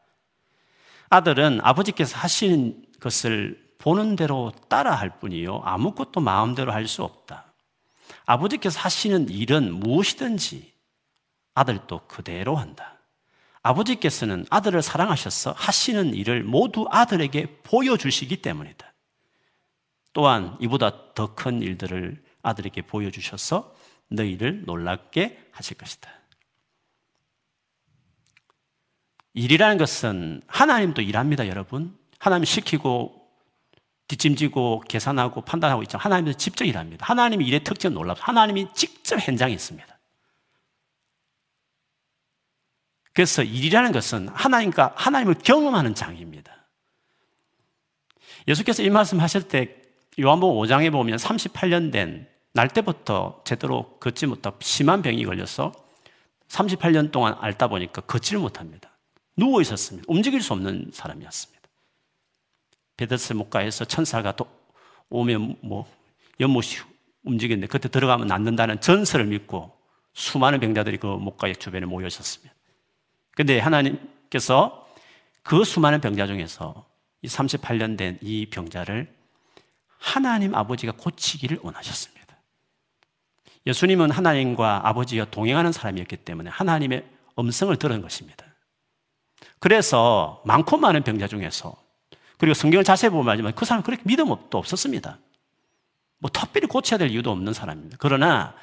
[1.09, 5.63] 아들은 아버지께서 하시는 것을 보는 대로 따라 할 뿐이요.
[5.65, 7.48] 아무것도 마음대로 할 수 없다.
[8.25, 10.73] 아버지께서 하시는 일은 무엇이든지
[11.53, 12.99] 아들도 그대로 한다.
[13.61, 18.93] 아버지께서는 아들을 사랑하셔서 하시는 일을 모두 아들에게 보여주시기 때문이다.
[20.13, 23.75] 또한 이보다 더 큰 일들을 아들에게 보여주셔서
[24.09, 26.09] 너희를 놀랍게 하실 것이다.
[29.33, 31.97] 일이라는 것은 하나님도 일합니다, 여러분.
[32.17, 33.18] 하나님 시키고
[34.09, 35.97] 뒷짐지고 계산하고 판단하고 있죠.
[35.97, 37.05] 하나님도 직접 일합니다.
[37.05, 38.23] 하나님이 일의 특징은 놀랍다.
[38.25, 39.87] 하나님이 직접 현장에 있습니다.
[43.13, 46.53] 그래서 일이라는 것은 하나님과 하나님을 경험하는 장입니다.
[48.47, 49.75] 예수께서 이 말씀 하실 때
[50.19, 55.71] 요한복음 5장에 보면 38년 된 날 때부터 제대로 걷지 못하고 심한 병이 걸려서
[56.47, 58.97] 38년 동안 앓다 보니까 걷지를 못합니다.
[59.37, 60.05] 누워 있었습니다.
[60.07, 61.58] 움직일 수 없는 사람이었습니다.
[62.99, 64.45] 베데스 목가에서 천사가 또
[65.09, 65.89] 오면 뭐
[66.41, 66.81] 연못이
[67.23, 69.71] 움직였는데 그때 들어가면 낫는다는 전설을 믿고
[70.13, 72.53] 수많은 병자들이 그 목가의 주변에 모여 있었습니다.
[73.35, 74.85] 근데 하나님께서
[75.43, 76.85] 그 수많은 병자 중에서
[77.21, 79.15] 이 38년 된 이 병자를
[79.97, 82.35] 하나님 아버지가 고치기를 원하셨습니다.
[83.65, 87.05] 예수님은 하나님과 아버지와 동행하는 사람이었기 때문에 하나님의
[87.37, 88.45] 음성을 들은 것입니다.
[89.59, 91.88] 그래서 많고 많은 병자 중에서
[92.39, 95.19] 그리고 성경을 자세히 보면 알지만 그 사람은 그렇게 믿음도 없었습니다.
[96.19, 97.97] 뭐 특별히 고쳐야 될 이유도 없는 사람입니다.
[97.99, 98.55] 그러나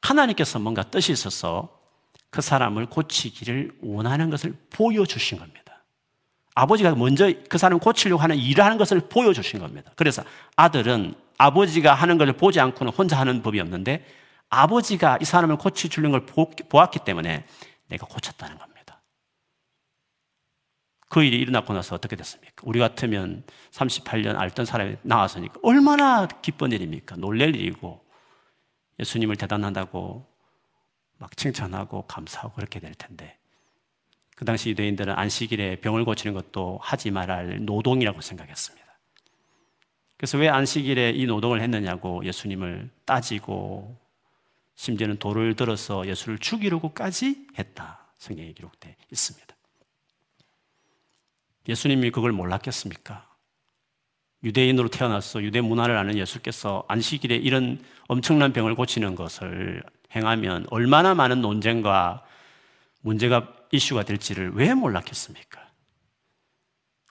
[0.00, 1.76] 하나님께서 뭔가 뜻이 있어서
[2.30, 5.84] 그 사람을 고치기를 원하는 것을 보여주신 겁니다.
[6.54, 9.90] 아버지가 먼저 그 사람을 고치려고 하는 일을 하는 것을 보여주신 겁니다.
[9.96, 10.22] 그래서
[10.54, 14.06] 아들은 아버지가 하는 것을 보지 않고는 혼자 하는 법이 없는데
[14.48, 17.44] 아버지가 이 사람을 고쳐주는 걸 보았기 때문에
[17.88, 18.75] 내가 고쳤다는 겁니다.
[21.08, 22.54] 그 일이 일어나고 나서 어떻게 됐습니까?
[22.62, 27.16] 우리 같으면 38년 앓던 사람이 나와서니까 얼마나 기쁜 일입니까?
[27.16, 28.04] 놀랄 일이고
[28.98, 30.26] 예수님을 대단하다고
[31.18, 33.38] 막 칭찬하고 감사하고 그렇게 될 텐데
[34.34, 38.86] 그 당시 유대인들은 안식일에 병을 고치는 것도 하지 말할 노동이라고 생각했습니다.
[40.18, 43.96] 그래서 왜 안식일에 이 노동을 했느냐고 예수님을 따지고
[44.74, 48.06] 심지어는 돌을 들어서 예수를 죽이려고까지 했다.
[48.18, 49.45] 성경에 기록되어 있습니다.
[51.68, 53.26] 예수님이 그걸 몰랐겠습니까?
[54.44, 59.82] 유대인으로 태어나서 유대 문화를 아는 예수께서 안식일에 이런 엄청난 병을 고치는 것을
[60.14, 62.24] 행하면 얼마나 많은 논쟁과
[63.00, 65.66] 문제가 이슈가 될지를 왜 몰랐겠습니까?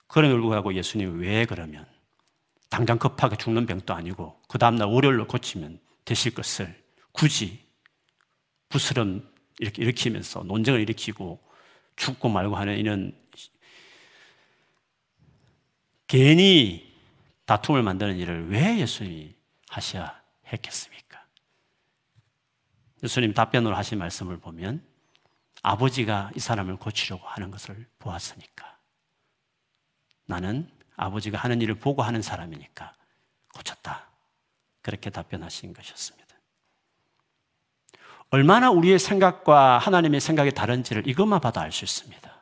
[0.08, 1.86] 그럼에도 불구하고 예수님이 왜 그러면
[2.70, 7.64] 당장 급하게 죽는 병도 아니고 그 다음날 월요일로 고치면 되실 것을 굳이
[8.68, 11.40] 부스럼 이렇게 일으키면서 논쟁을 일으키고
[11.96, 13.12] 죽고 말고 하는 이런
[16.06, 16.94] 괜히
[17.46, 19.34] 다툼을 만드는 일을 왜 예수님이
[19.68, 20.20] 하셔야
[20.52, 21.24] 했겠습니까?
[23.02, 24.84] 예수님 답변으로 하신 말씀을 보면
[25.62, 28.78] 아버지가 이 사람을 고치려고 하는 것을 보았으니까
[30.26, 32.94] 나는 아버지가 하는 일을 보고 하는 사람이니까
[33.54, 34.08] 고쳤다.
[34.82, 36.26] 그렇게 답변하신 것이었습니다.
[38.30, 42.36] 얼마나 우리의 생각과 하나님의 생각이 다른지를 이것만 봐도 알 수 있습니다.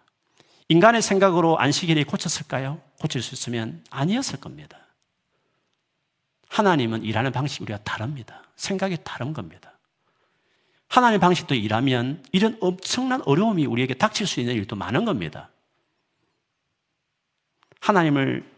[0.69, 2.81] 인간의 생각으로 안식일이 고쳤을까요?
[3.05, 4.79] 고칠 수 있으면 아니었을 겁니다.
[6.49, 8.43] 하나님은 일하는 방식이 우리가 다릅니다.
[8.57, 9.75] 생각이 다른 겁니다.
[10.89, 15.51] 하나님의 방식도 일하면 이런 엄청난 어려움이 우리에게 닥칠 수 있는 일도 많은 겁니다.
[17.81, 18.51] 하나님을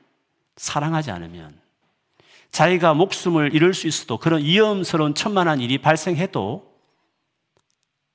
[0.57, 1.61] 사랑하지 않으면
[2.53, 6.73] 자기가 목숨을 잃을 수 있어도 그런 위험스러운 천만한 일이 발생해도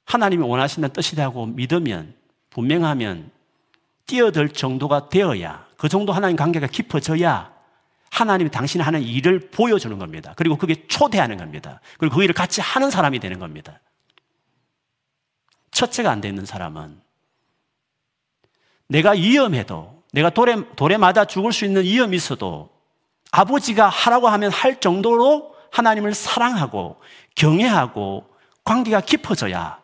[0.06, 2.16] 하나님이 원하시는 뜻이라고 믿으면
[2.52, 3.32] 분명하면
[4.06, 7.52] 뛰어들 정도가 되어야 그 정도 하나님 관계가 깊어져야
[8.12, 10.32] 하나님이 당신이 하는 일을 보여주는 겁니다.
[10.38, 11.82] 그리고 그게 초대하는 겁니다.
[11.98, 13.80] 그리고 그 일을 같이 하는 사람이 되는 겁니다.
[15.72, 17.02] 첫째가 안 되는 사람은
[18.90, 22.70] 내가 위험해도 내가 돌에, 돌에 맞아 죽을 수 있는 위험이 있어도
[23.32, 27.02] 아버지가 하라고 하면 할 정도로 하나님을 사랑하고
[27.34, 28.30] 경외하고
[28.64, 29.82] 관계가 깊어져야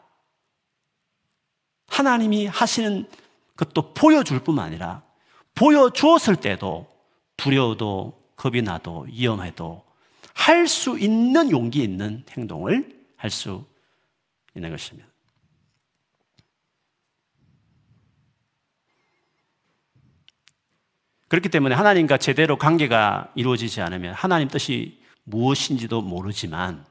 [1.88, 3.10] 하나님이 하시는
[3.56, 5.07] 것도 보여줄 뿐만 아니라
[5.58, 6.88] 보여주었을 때도
[7.36, 9.84] 두려워도 겁이 나도 위험해도
[10.34, 13.66] 할 수 있는 용기 있는 행동을 할 수
[14.56, 15.08] 있는 것입니다.
[21.28, 26.86] 그렇기 때문에 하나님과 제대로 관계가 이루어지지 않으면 하나님 뜻이 무엇인지도 모르지만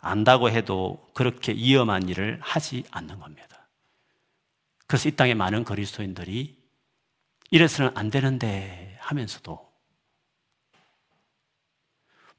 [0.00, 3.68] 안다고 해도 그렇게 위험한 일을 하지 않는 겁니다.
[4.86, 6.63] 그래서 이 땅에 많은 그리스도인들이
[7.54, 9.72] 이래서는 안 되는데 하면서도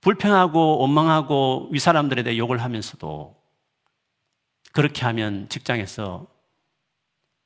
[0.01, 3.41] 불평하고 원망하고 윗사람들에 대해 욕을 하면서도
[4.74, 6.28] 그렇게 하면 직장에서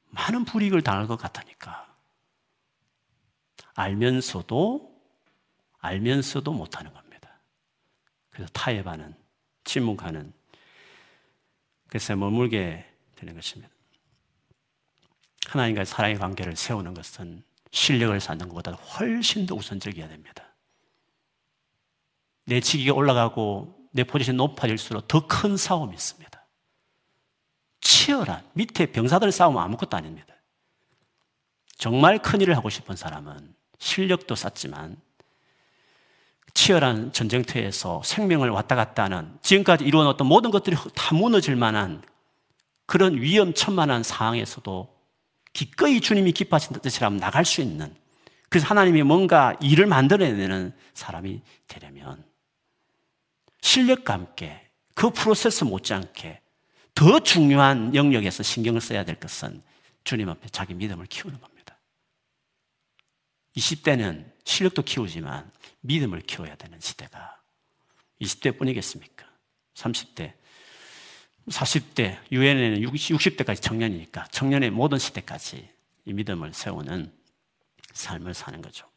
[0.06, 1.96] 많은 불이익을 당할 것 같으니까
[3.76, 5.00] 알면서도
[5.78, 7.40] 알면서도 못하는 겁니다.
[8.32, 9.16] 그래서 타협하는
[9.64, 10.34] 침묵하는
[11.88, 13.72] 그래서 머물게 되는 것입니다.
[15.46, 20.44] 하나님과 사랑의 관계를 세우는 것은 실력을 쌓는 것보다 훨씬 더 우선적이어야 됩니다.
[22.46, 26.30] 내 직위가 올라가고 내 포지션이 높아질수록 더 큰 싸움이 있습니다.
[27.82, 30.34] 치열한 밑에 병사들 싸우면 아무것도 아닙니다.
[31.78, 34.98] 정말 큰 일을 하고 싶은 사람은 실력도 쌓지만
[36.54, 42.04] 치열한 전쟁터에서 생명을 왔다 갔다 하는 지금까지 이루어놓던 모든 것들이 다 무너질 만한
[42.86, 44.99] 그런 위험천만한 상황에서도
[45.54, 47.94] 기꺼이 주님이 기뻐하신 뜻이라면 나갈 수 있는
[48.50, 52.24] 그래서 하나님이 뭔가 일을 만들어내는 사람이 되려면
[53.62, 56.42] 실력과 함께 그 프로세스 못지않게
[56.96, 59.62] 더 중요한 영역에서 신경을 써야 될 것은
[60.04, 61.78] 주님 앞에 자기 믿음을 키우는 겁니다.
[63.56, 67.40] 20대는 실력도 키우지만 믿음을 키워야 되는 시대가
[68.22, 69.26] 20대 뿐이겠습니까?
[69.76, 70.34] 30대,
[71.50, 75.70] 40대, 유엔에는 60대까지 청년이니까 청년의 모든 시대까지
[76.06, 77.12] 이 믿음을 세우는
[77.94, 78.88] 삶을 사는 거죠.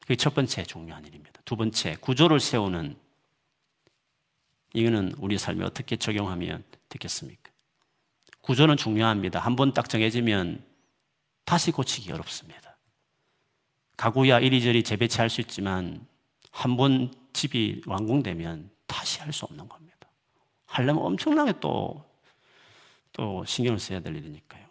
[0.00, 1.40] 그게 첫 번째 중요한 일입니다.
[1.44, 2.96] 두 번째, 구조를 세우는
[4.74, 7.50] 이거는 우리 삶에 어떻게 적용하면 되겠습니까?
[8.42, 9.40] 구조는 중요합니다.
[9.40, 10.64] 한 번 딱 정해지면
[11.44, 12.76] 다시 고치기 어렵습니다.
[13.96, 16.06] 가구야 이리저리 재배치할 수 있지만
[16.50, 20.08] 한 번 집이 완공되면 다시 할 수 없는 겁니다.
[20.64, 22.02] 하려면 엄청나게 또,
[23.12, 24.66] 또 신경을 써야 될 일이니까요.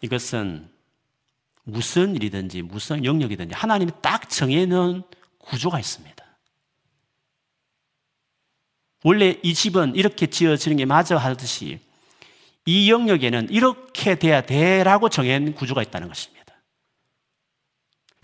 [0.00, 0.68] 이것은
[1.62, 5.04] 무슨 일이든지 무슨 영역이든지 하나님이 딱 정해놓은
[5.38, 6.24] 구조가 있습니다.
[9.04, 11.78] 원래 이 집은 이렇게 지어지는 게 맞아 하듯이
[12.66, 16.54] 이 영역에는 이렇게 돼야 돼라고 정해놓은 구조가 있다는 것입니다.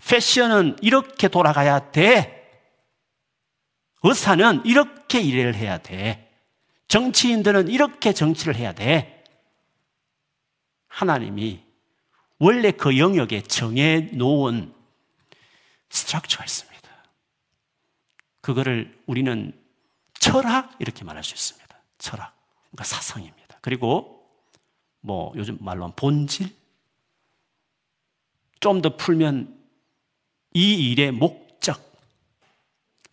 [0.05, 2.44] 패션은 이렇게 돌아가야 돼.
[4.07, 6.31] 의사는 이렇게 일을 해야 돼.
[6.87, 9.23] 정치인들은 이렇게 정치를 해야 돼.
[10.87, 11.63] 하나님이
[12.37, 14.73] 원래 그 영역에 정해 놓은
[15.89, 16.89] 스트럭처가 있습니다.
[18.41, 19.59] 그거를 우리는
[20.19, 21.75] 철학 이렇게 말할 수 있습니다.
[21.97, 22.35] 철학.
[22.65, 23.57] 그러니까 사상입니다.
[23.61, 24.29] 그리고
[25.01, 26.49] 뭐 요즘 말로 하면 본질
[28.59, 29.57] 좀 더 풀면
[30.53, 31.94] 이 일의 목적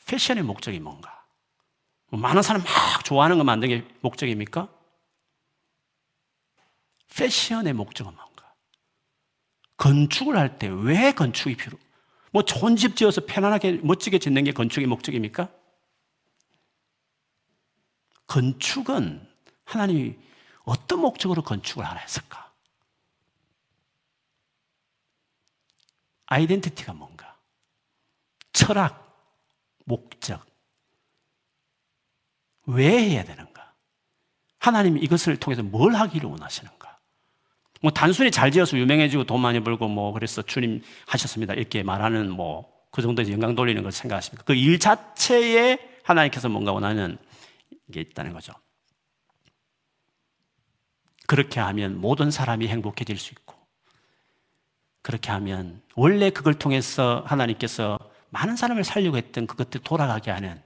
[0.07, 1.24] 패션의 목적이 뭔가?
[2.09, 4.68] 뭐 많은 사람 막 좋아하는 거 만드는 게 목적입니까?
[7.16, 8.55] 패션의 목적은 뭔가?
[9.76, 11.78] 건축을 할 때 왜 건축이 필요?
[12.30, 15.50] 뭐 좋은 집 지어서 편안하게 멋지게 짓는 게 건축의 목적입니까?
[18.26, 19.28] 건축은
[19.64, 20.16] 하나님이
[20.64, 22.53] 어떤 목적으로 건축을 하라 했을까?
[26.26, 27.36] 아이덴티티가 뭔가?
[28.53, 29.01] 철학,
[29.85, 30.45] 목적.
[32.66, 33.74] 왜 해야 되는가?
[34.59, 36.99] 하나님이 이것을 통해서 뭘 하기를 원하시는가?
[37.80, 41.55] 뭐 단순히 잘 지어서 유명해지고 돈 많이 벌고 뭐 그래서 주님 하셨습니다.
[41.55, 44.45] 이렇게 말하는 뭐 그 정도 영광 돌리는 걸 생각하십니까?
[44.45, 47.16] 그 일 자체에 하나님께서 뭔가 원하는
[47.91, 48.53] 게 있다는 거죠.
[51.26, 53.57] 그렇게 하면 모든 사람이 행복해질 수 있고,
[55.01, 57.99] 그렇게 하면 원래 그걸 통해서 하나님께서
[58.33, 60.61] 많은 사람을 살려고 했던 그것들 돌아가게 하는.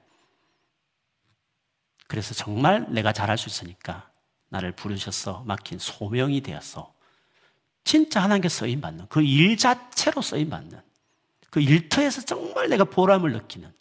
[2.07, 4.09] 그래서 정말 내가 잘할 수 있으니까
[4.49, 6.95] 나를 부르셔서 맡긴 소명이 되어서
[7.85, 10.81] 진짜 하나님께 쓰임 받는 그 일 자체로 쓰임 받는
[11.51, 13.73] 그 일터에서 정말 내가 보람을 느끼는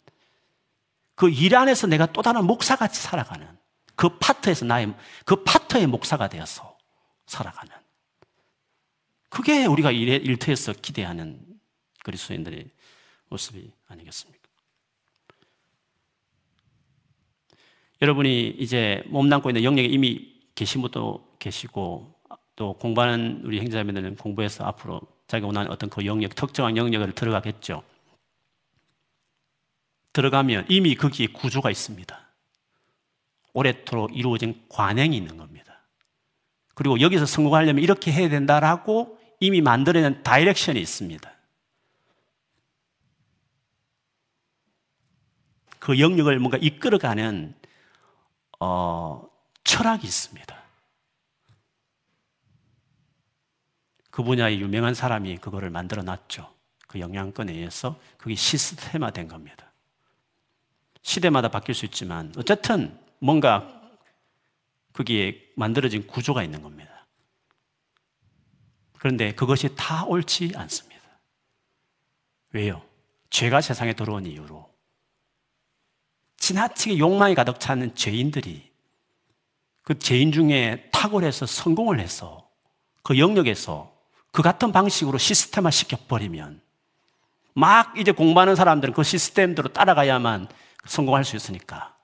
[1.14, 3.46] 그 일 안에서 내가 또 다른 목사같이 살아가는
[3.94, 6.76] 그 파트에서 나의 그 파트의 목사가 되어서
[7.26, 7.72] 살아가는.
[9.28, 11.40] 그게 우리가 일터에서 기대하는
[12.02, 12.70] 그리스도인들의
[13.28, 14.46] 모습이 아니겠습니까?
[18.02, 22.14] 여러분이 이제 몸담고 있는 영역에 이미 계신 분도 계시고
[22.56, 27.82] 또 공부하는 우리 형제자매들은 공부해서 앞으로 자기가 원하는 어떤 그 영역, 특정한 영역을 들어가겠죠.
[30.12, 32.26] 들어가면 이미 거기에 구조가 있습니다.
[33.52, 35.82] 오랫도록 이루어진 관행이 있는 겁니다.
[36.74, 41.35] 그리고 여기서 성공하려면 이렇게 해야 된다라고 이미 만들어낸 direction이 있습니다.
[45.86, 47.54] 그 영역을 뭔가 이끌어가는
[48.58, 49.24] 어,
[49.62, 50.64] 철학이 있습니다.
[54.10, 56.52] 그 분야의 유명한 사람이 그거를 만들어 놨죠.
[56.88, 59.70] 그 영향권에 의해서 그게 시스템화 된 겁니다.
[61.02, 63.80] 시대마다 바뀔 수 있지만 어쨌든 뭔가
[64.92, 67.06] 거기에 만들어진 구조가 있는 겁니다.
[68.98, 71.20] 그런데 그것이 다 옳지 않습니다.
[72.52, 72.84] 왜요?
[73.30, 74.75] 죄가 세상에 들어온 이유로
[76.46, 78.70] 지나치게 욕망이 가득 차는 죄인들이
[79.82, 82.48] 그 죄인 중에 탁월해서 성공을 해서
[83.02, 83.92] 그 영역에서
[84.30, 86.60] 그 같은 방식으로 시스템화 시켜버리면
[87.54, 90.46] 막 이제 공부하는 사람들은 그 시스템대로 따라가야만
[90.84, 91.96] 성공할 수 있으니까.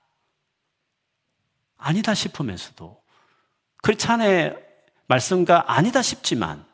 [1.77, 3.01] 아니다 싶으면서도
[3.81, 4.57] 크리스찬의
[5.07, 6.65] 말씀과 아니다 싶지만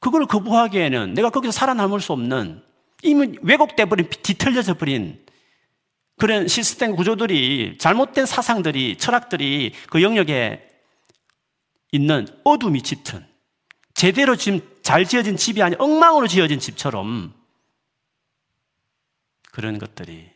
[0.00, 2.62] 그걸 거부하기에는 내가 거기서 살아남을 수 없는
[3.02, 5.26] 이미 왜곡돼 버린 뒤틀려져 버린
[6.18, 10.68] 그런 시스템 구조들이 잘못된 사상들이 철학들이 그 영역에
[11.92, 13.26] 있는 어둠이 짙은
[13.94, 17.34] 제대로 지금 잘 지어진 집이 아닌 엉망으로 지어진 집처럼
[19.52, 20.30] 그런 것들이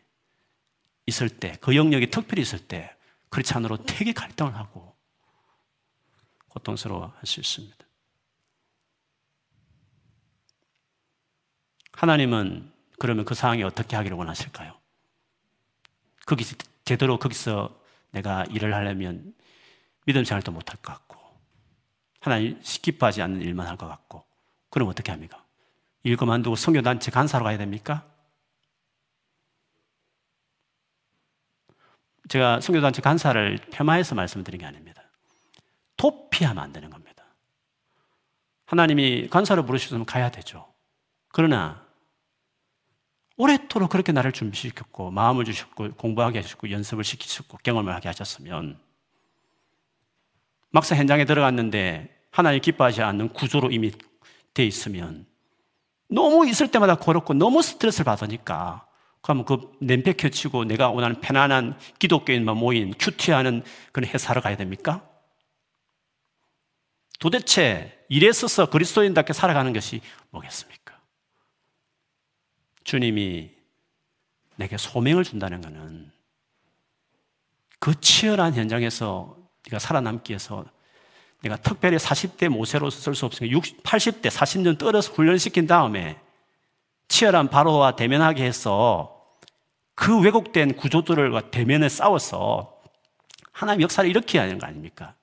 [1.07, 2.95] 있을 때, 그 영역이 특별히 있을 때,
[3.29, 4.95] 크리스찬으로 되게 갈등을 하고
[6.49, 7.77] 고통스러워 할 수 있습니다.
[11.93, 14.82] 하나님은 그러면 그 상황에 어떻게 하기를 원하실까요?
[16.27, 16.45] 거기
[16.85, 19.35] 제대로 거기서 내가 일을 하려면
[20.07, 21.19] 믿음 생활도 못할 것 같고
[22.21, 24.25] 하나님 기뻐하지 않는 일만 할 것 같고
[24.71, 25.45] 그럼 어떻게 합니까?
[26.05, 28.05] 일 그만두고 성교단체 간사로 가야 됩니까?
[32.29, 35.03] 제가 성교단체 간사를 폄하해서 말씀드린 게 아닙니다.
[35.97, 37.25] 도피하면 안 되는 겁니다.
[38.67, 40.73] 하나님이 간사를 부르셨으면 가야 되죠.
[41.29, 41.87] 그러나
[43.43, 48.79] 오랫도록 그렇게 나를 준비시켰고 마음을 주셨고 공부하게 하셨고 연습을 시키셨고 경험을 하게 하셨으면
[50.71, 53.91] 막상 현장에 들어갔는데 하나님 기뻐하지 않는 구조로 이미
[54.55, 55.27] 돼 있으면
[56.09, 58.87] 너무 있을 때마다 고롭고 너무 스트레스를 받으니까
[59.23, 65.05] 그러면 그 냄새 켜치고 내가 원하는 편안한 기독교인만 모인 큐티하는 그런 회사를 가야 됩니까?
[67.19, 70.82] 도대체 일에 서서 그리스도인답게 살아가는 것이 뭐겠습니까?
[72.85, 73.51] 주님이
[74.57, 76.11] 내게 소명을 준다는 것은
[77.79, 80.65] 그 치열한 현장에서 네가 살아남기 위해서
[81.43, 86.19] 내가 특별히 40대 모세로서 쓸 수 없으니까 60, 80대 40년 떨어서 훈련시킨 다음에
[87.09, 89.23] 치열한 바로와 대면하게 해서
[89.95, 92.81] 그 왜곡된 구조들과 대면에 싸워서
[93.51, 95.15] 하나님 역사를 일으켜야 하는 거 아닙니까?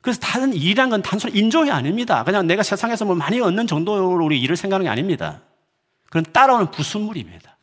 [0.00, 2.22] 그래서 다른 일이란 건 단순히 인종이 아닙니다.
[2.24, 5.42] 그냥 내가 세상에서 뭐 많이 얻는 정도로 우리 일을 생각하는 게 아닙니다.
[6.10, 7.56] 그런 따라오는 부순물입니다.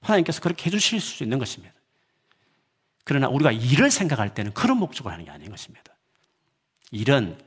[0.00, 1.74] 하나님께서 그렇게 해주실 수 있는 것입니다.
[3.04, 5.94] 그러나 우리가 일을 생각할 때는 그런 목적을 하는 게 아닌 것입니다.
[6.90, 7.38] 일은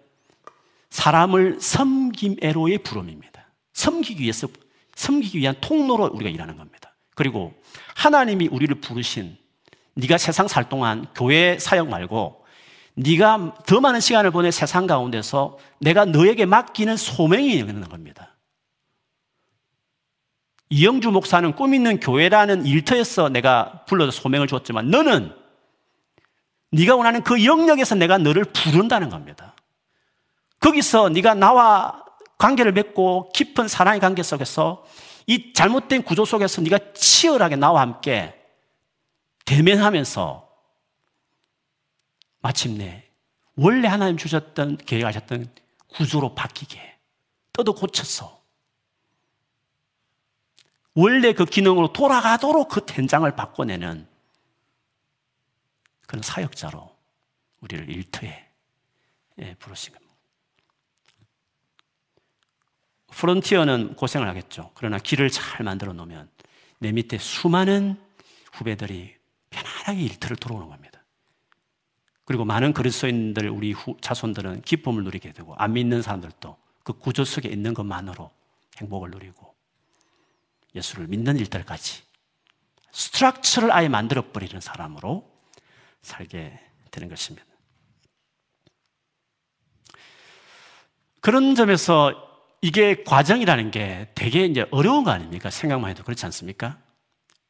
[0.89, 3.47] 사람을 섬김애로의 부름입니다.
[3.73, 4.47] 섬기기 위해서,
[4.95, 6.95] 섬기기 위한 통로로 우리가 일하는 겁니다.
[7.15, 7.53] 그리고
[7.95, 9.37] 하나님이 우리를 부르신
[9.93, 12.45] 네가 세상 살 동안 교회 사역 말고
[12.95, 18.30] 네가 더 많은 시간을 보내 세상 가운데서 내가 너에게 맡기는 소명이 있는 겁니다.
[20.71, 25.35] 이영주 목사는 꿈 있는 교회라는 일터에서 내가 불러서 소명을 줬지만 너는
[26.71, 29.53] 네가 원하는 그 영역에서 내가 너를 부른다는 겁니다.
[30.61, 32.05] 거기서 네가 나와
[32.37, 34.85] 관계를 맺고 깊은 사랑의 관계 속에서
[35.27, 38.33] 이 잘못된 구조 속에서 네가 치열하게 나와 함께
[39.45, 40.49] 대면하면서
[42.39, 43.09] 마침내
[43.57, 45.53] 원래 하나님 주셨던 계획하셨던
[45.89, 46.79] 구조로 바뀌게
[47.51, 48.40] 떠도 고쳐서
[50.93, 54.07] 원래 그 기능으로 돌아가도록 그 텐장을 바꿔내는
[56.05, 56.93] 그런 사역자로
[57.61, 58.47] 우리를 일터에
[59.39, 60.11] 예, 부르신 겁니다.
[63.11, 64.71] 프론티어는 고생을 하겠죠.
[64.73, 66.29] 그러나 길을 잘 만들어 놓으면
[66.79, 67.97] 내 밑에 수많은
[68.53, 69.15] 후배들이
[69.49, 71.03] 편안하게 일터를 들어오는 겁니다.
[72.25, 77.49] 그리고 많은 그리스도인들 우리 후, 자손들은 기쁨을 누리게 되고 안 믿는 사람들도 그 구조 속에
[77.49, 78.31] 있는 것만으로
[78.77, 79.50] 행복을 누리고
[80.75, 82.03] 예수를 믿는 일들까지
[82.91, 85.29] 스트럭처를 아예 만들어 버리는 사람으로
[86.01, 86.59] 살게
[86.91, 87.45] 되는 것입니다.
[91.21, 92.29] 그런 점에서
[92.61, 95.49] 이게 과정이라는 게 되게 이제 어려운 거 아닙니까?
[95.49, 96.77] 생각만 해도 그렇지 않습니까?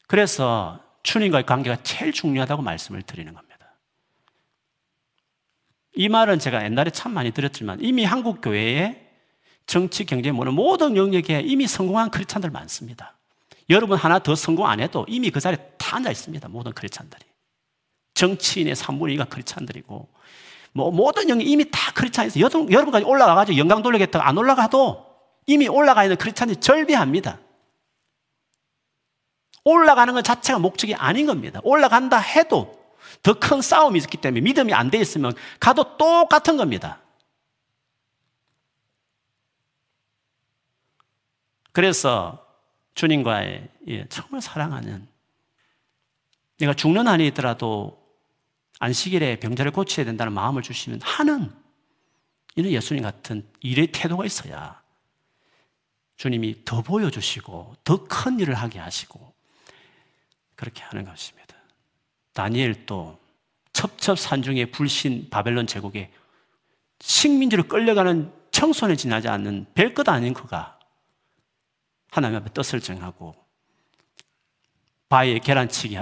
[0.08, 3.52] 그래서 주님과의 관계가 제일 중요하다고 말씀을 드리는 겁니다.
[5.94, 9.11] 이 말은 제가 옛날에 참 많이 들었지만 이미 한국 교회에
[9.66, 13.16] 정치, 경제, 뭐는 모든 영역에 이미 성공한 크리스찬들 많습니다.
[13.70, 16.48] 여러분 하나 더 성공 안 해도 이미 그 자리에 다 앉아 있습니다.
[16.50, 17.24] 모든 크리스찬들이.
[18.14, 20.10] 정치인의 3분의 2가 크리스찬들이고
[20.74, 25.06] 뭐 모든 영역 이미 다 크리스찬에서 여러분, 여러분까지 올라가가지고 영광 돌리겠다 안 올라가도
[25.48, 27.40] 이미 올라가 있는 크리스찬이 절비합니다.
[29.64, 31.60] 올라가는 것 자체가 목적이 아닌 겁니다.
[31.64, 32.80] 올라간다 해도
[33.24, 37.00] 더 큰 싸움이 있기 때문에 믿음이 안 돼 있으면 가도 똑같은 겁니다.
[41.72, 42.46] 그래서
[42.96, 43.70] 주님과의
[44.10, 45.08] 정말 사랑하는
[46.60, 48.00] 내가 죽는 한이 있더라도
[48.80, 51.52] 안식일에 병자를 고쳐야 된다는 마음을 주시면 하는
[52.56, 54.82] 이런 예수님 같은 일의 태도가 있어야
[56.18, 59.34] 주님이 더 보여주시고 더 큰 일을 하게 하시고
[60.56, 61.56] 그렇게 하는 것입니다.
[62.34, 63.20] 다니엘도
[63.74, 66.12] 첩첩산중의 불신 바벨론 제국에
[67.00, 70.78] 식민지로 끌려가는 청소년 지나지 않는 별 것 아닌 그가
[72.12, 73.34] 하나님 앞에 뜻을 정하고
[75.10, 75.98] 바위에 계란치기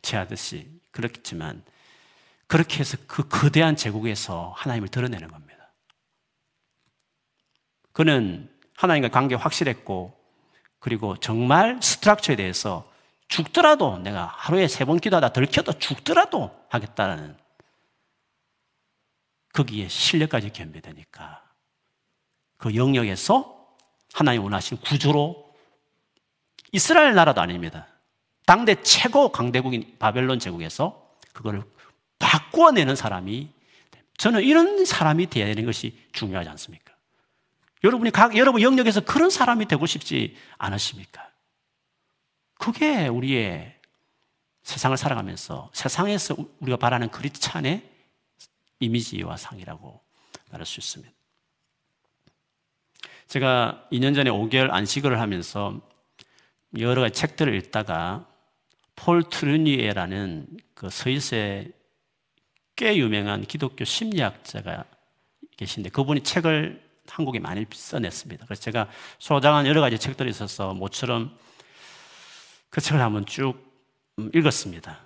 [0.00, 1.64] 제하듯이 그렇겠지만
[2.46, 5.72] 그렇게 해서 그 거대한 제국에서 하나님을 드러내는 겁니다.
[7.92, 10.16] 그는 하나님과 관계 확실했고
[10.78, 12.90] 그리고 정말 스트럭처에 대해서
[13.26, 17.36] 죽더라도 내가 하루에 세 번 기도하다 들켜도 죽더라도 하겠다라는
[19.52, 21.44] 거기에 신뢰까지 겸비되니까
[22.56, 23.57] 그 영역에서
[24.18, 25.54] 하나님 원하신 구조로
[26.72, 27.86] 이스라엘 나라도 아닙니다.
[28.46, 31.62] 당대 최고 강대국인 바벨론 제국에서 그거를
[32.18, 33.48] 바꾸어내는 사람이
[34.16, 36.96] 저는 이런 사람이 되어야 되는 것이 중요하지 않습니까?
[37.84, 41.30] 여러분이 각 여러분 영역에서 그런 사람이 되고 싶지 않으십니까?
[42.58, 43.72] 그게 우리의
[44.64, 47.88] 세상을 살아가면서 세상에서 우리가 바라는 그리스찬의
[48.80, 50.02] 이미지와 상이라고
[50.50, 51.17] 말할 수 있습니다.
[53.28, 55.80] 제가 2년 전에 5개월 안식을 하면서
[56.78, 58.26] 여러 가지 책들을 읽다가
[58.96, 61.72] 폴 트루니에라는 그 스위스의
[62.74, 64.84] 꽤 유명한 기독교 심리학자가
[65.58, 68.46] 계신데 그분이 책을 한국에 많이 써냈습니다.
[68.46, 71.36] 그래서 제가 소장한 여러 가지 책들이 있어서 모처럼
[72.70, 73.54] 그 책을 한번 쭉
[74.34, 75.00] 읽었습니다.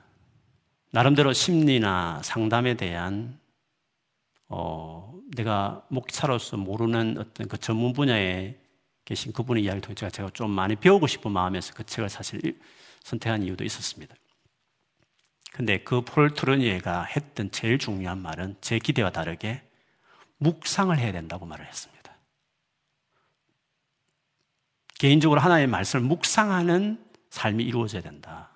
[0.93, 3.39] 나름대로 심리나 상담에 대한
[4.49, 8.57] 어, 내가 목사로서 모르는 어떤 그 전문 분야에
[9.05, 12.61] 계신 그분의 이야기를 통해 제가 좀 많이 배우고 싶은 마음에서 그 책을 사실
[13.03, 14.15] 선택한 이유도 있었습니다.
[15.53, 19.63] 근데 그 폴 트루니에가 했던 제일 중요한 말은 제 기대와 다르게
[20.39, 22.17] 묵상을 해야 된다고 말을 했습니다.
[24.99, 28.51] 개인적으로 하나님의 말씀을 묵상하는 삶이 이루어져야 된다.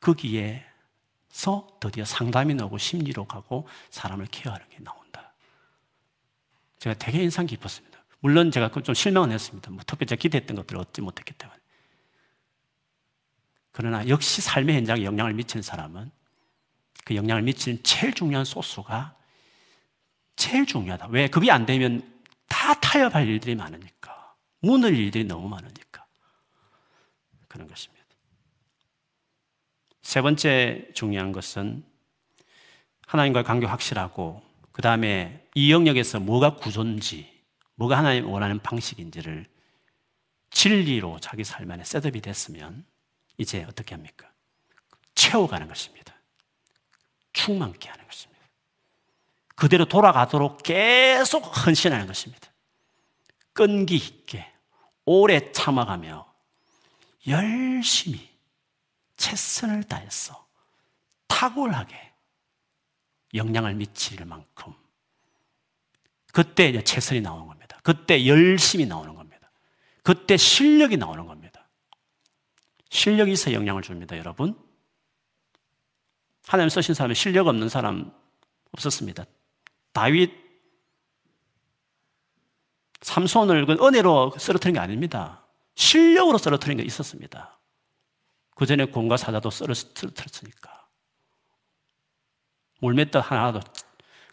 [0.00, 5.07] 거기에서 드디어 상담이 나오고 심리로 가고 사람을 케어하는 게 나온다.
[6.78, 7.98] 제가 되게 인상 깊었습니다.
[8.20, 9.70] 물론 제가 좀 실망은 했습니다.
[9.70, 11.58] 뭐 특별히 제가 기대했던 것들을 얻지 못했기 때문에.
[13.70, 16.10] 그러나 역시 삶의 현장에 영향을 미치는 사람은
[17.04, 19.16] 그 영향을 미치는 제일 중요한 소스가
[20.36, 21.08] 제일 중요하다.
[21.08, 21.28] 왜?
[21.28, 22.02] 그게 안 되면
[22.48, 24.34] 다 타협할 일들이 많으니까.
[24.60, 26.06] 무너 일들이 너무 많으니까.
[27.46, 28.04] 그런 것입니다.
[30.02, 31.84] 세 번째 중요한 것은
[33.06, 37.42] 하나님과의 관계 확실하고 그 다음에 이 영역에서 뭐가 구조인지
[37.74, 39.50] 뭐가 하나님 원하는 방식인지를
[40.50, 42.86] 진리로 자기 삶 안에 셋업이 됐으면
[43.38, 44.30] 이제 어떻게 합니까?
[45.16, 46.14] 채워가는 것입니다.
[47.32, 48.40] 충만케 하는 것입니다.
[49.56, 52.52] 그대로 돌아가도록 계속 헌신하는 것입니다.
[53.52, 54.46] 끈기 있게
[55.06, 56.32] 오래 참아가며
[57.26, 58.30] 열심히
[59.16, 60.46] 최선을 다해서
[61.26, 62.12] 탁월하게
[63.34, 64.72] 영향을 미칠 만큼
[66.32, 67.78] 그때 이제 최선이 나오는 겁니다.
[67.82, 69.50] 그때 열심히 나오는 겁니다.
[70.02, 71.68] 그때 실력이 나오는 겁니다.
[72.90, 74.58] 실력이 있어 영향을 줍니다, 여러분.
[76.46, 78.12] 하나님 쓰신 사람이 실력 없는 사람
[78.72, 79.24] 없었습니다.
[79.92, 80.32] 다윗
[83.02, 85.46] 삼손을 그 은혜로 쓰러뜨린 게 아닙니다.
[85.74, 87.58] 실력으로 쓰러뜨린 게 있었습니다.
[88.54, 90.88] 그 전에 공과 사자도 쓰러뜨렸으니까.
[92.80, 93.60] 물맷돌 하나라도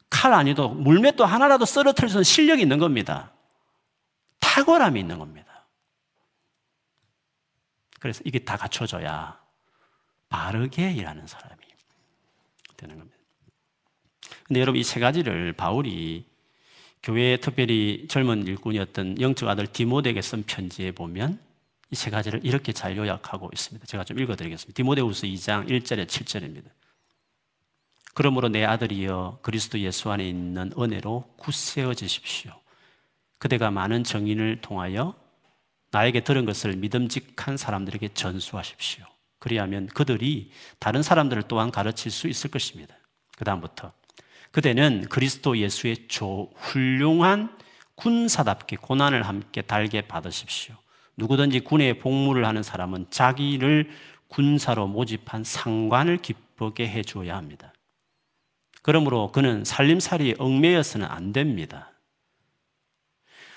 [0.10, 3.32] 칼 아니도 물맷돌 하나라도 쓰러뜨릴 수 있는 실력이 있는 겁니다.
[4.40, 5.66] 탁월함이 있는 겁니다.
[8.00, 9.40] 그래서 이게 다 갖춰져야
[10.30, 11.62] 바르게 일하는 사람이
[12.78, 13.18] 되는 겁니다.
[14.48, 16.26] 근데 여러분 이 세 가지를 바울이
[17.02, 21.40] 교회 특별히 젊은 일꾼이었던 영적 아들 디모데에게 쓴 편지에 보면
[21.92, 23.86] 이 세 가지를 이렇게 잘 요약하고 있습니다.
[23.86, 24.76] 제가 좀 읽어드리겠습니다.
[24.76, 26.70] 디모데후서 2장 1절에 7절입니다.
[28.16, 32.52] 그러므로 내 아들이여 그리스도 예수 안에 있는 은혜로 굳세어지십시오.
[33.38, 35.14] 그대가 많은 정인을 통하여
[35.92, 39.06] 나에게 들은 것을 믿음직한 사람들에게 전수하십시오.
[39.40, 40.50] 그리하면 그들이
[40.80, 42.96] 다른 사람들을 또한 가르칠 수 있을 것입니다.
[43.38, 43.92] 그 다음부터
[44.52, 47.56] 그대는 그리스도 예수의 조 훌륭한
[47.96, 50.76] 군사답게 고난을 함께 달게 받으십시오.
[51.18, 53.92] 누구든지 군에 복무를 하는 사람은 자기를
[54.30, 57.74] 군사로 모집한 상관을 기쁘게 해줘야 합니다.
[58.86, 61.92] 그러므로 그는 살림살이에 얽매여서는 안 됩니다.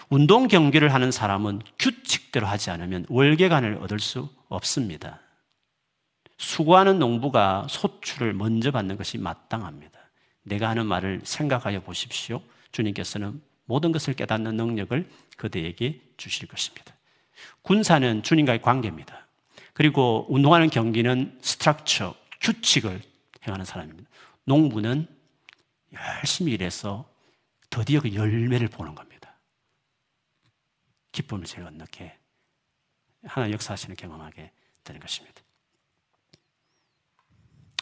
[0.08, 5.20] 운동 경기를 하는 사람은 규칙대로 하지 않으면 월계관을 얻을 수 없습니다.
[6.38, 10.00] 수고하는 농부가 소출을 먼저 받는 것이 마땅합니다.
[10.44, 12.40] 내가 하는 말을 생각하여 보십시오.
[12.72, 16.94] 주님께서는 모든 것을 깨닫는 능력을 그대에게 주실 것입니다.
[17.60, 19.26] 군사는 주님과의 관계입니다.
[19.74, 23.02] 그리고 운동하는 경기는 스트럭처, 규칙을
[23.46, 24.08] 행하는 사람입니다.
[24.44, 25.17] 농부는
[25.92, 27.08] 열심히 일해서
[27.70, 29.34] 드디어 그 열매를 보는 겁니다.
[31.12, 32.16] 기쁨을 제가 어떻게
[33.24, 34.52] 하나 역사하시는 경험하게
[34.84, 35.42] 되는 것입니다.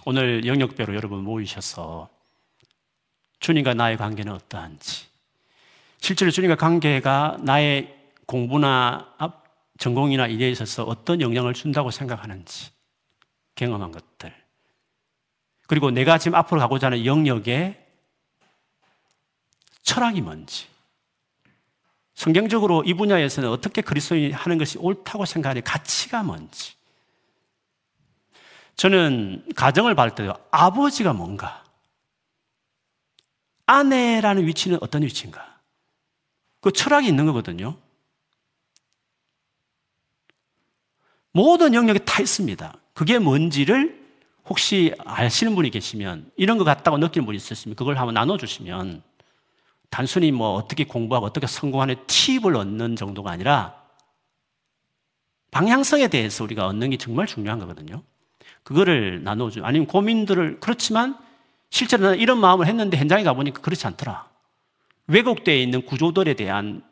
[0.04, 2.08] 오늘 영역배로 여러분 모이셔서
[3.40, 5.08] 주님과 나의 관계는 어떠한지,
[5.98, 9.16] 실제로 주님과 관계가 나의 공부나
[9.78, 12.70] 전공이나 일에 있어서 어떤 영향을 준다고 생각하는지
[13.56, 14.34] 경험한 것들.
[15.66, 17.85] 그리고 내가 지금 앞으로 가고자 하는 영역에
[19.86, 20.66] 철학이 뭔지.
[22.14, 26.74] 성경적으로 이 분야에서는 어떻게 그리스도인이 하는 것이 옳다고 생각하는 가치가 뭔지.
[28.74, 31.64] 저는 가정을 볼 때요, 아버지가 뭔가,
[33.66, 35.60] 아내라는 위치는 어떤 위치인가?
[36.60, 37.76] 그 철학이 있는 거거든요.
[41.30, 42.76] 모든 영역에 다 있습니다.
[42.92, 44.04] 그게 뭔지를
[44.46, 49.02] 혹시 아시는 분이 계시면 이런 것 같다고 느끼는 분이 있으시면 그걸 한번 나눠주시면
[49.90, 53.74] 단순히 뭐 어떻게 공부하고 어떻게 성공하는 팁을 얻는 정도가 아니라
[55.50, 58.02] 방향성에 대해서 우리가 얻는 게 정말 중요한 거거든요.
[58.62, 61.16] 그거를 나눠주 아니면 고민들을 그렇지만
[61.70, 64.28] 실제로 는 이런 마음을 했는데 현장에 가보니까 그렇지 않더라.
[65.06, 66.82] 왜곡되어 있는 구조들에 대한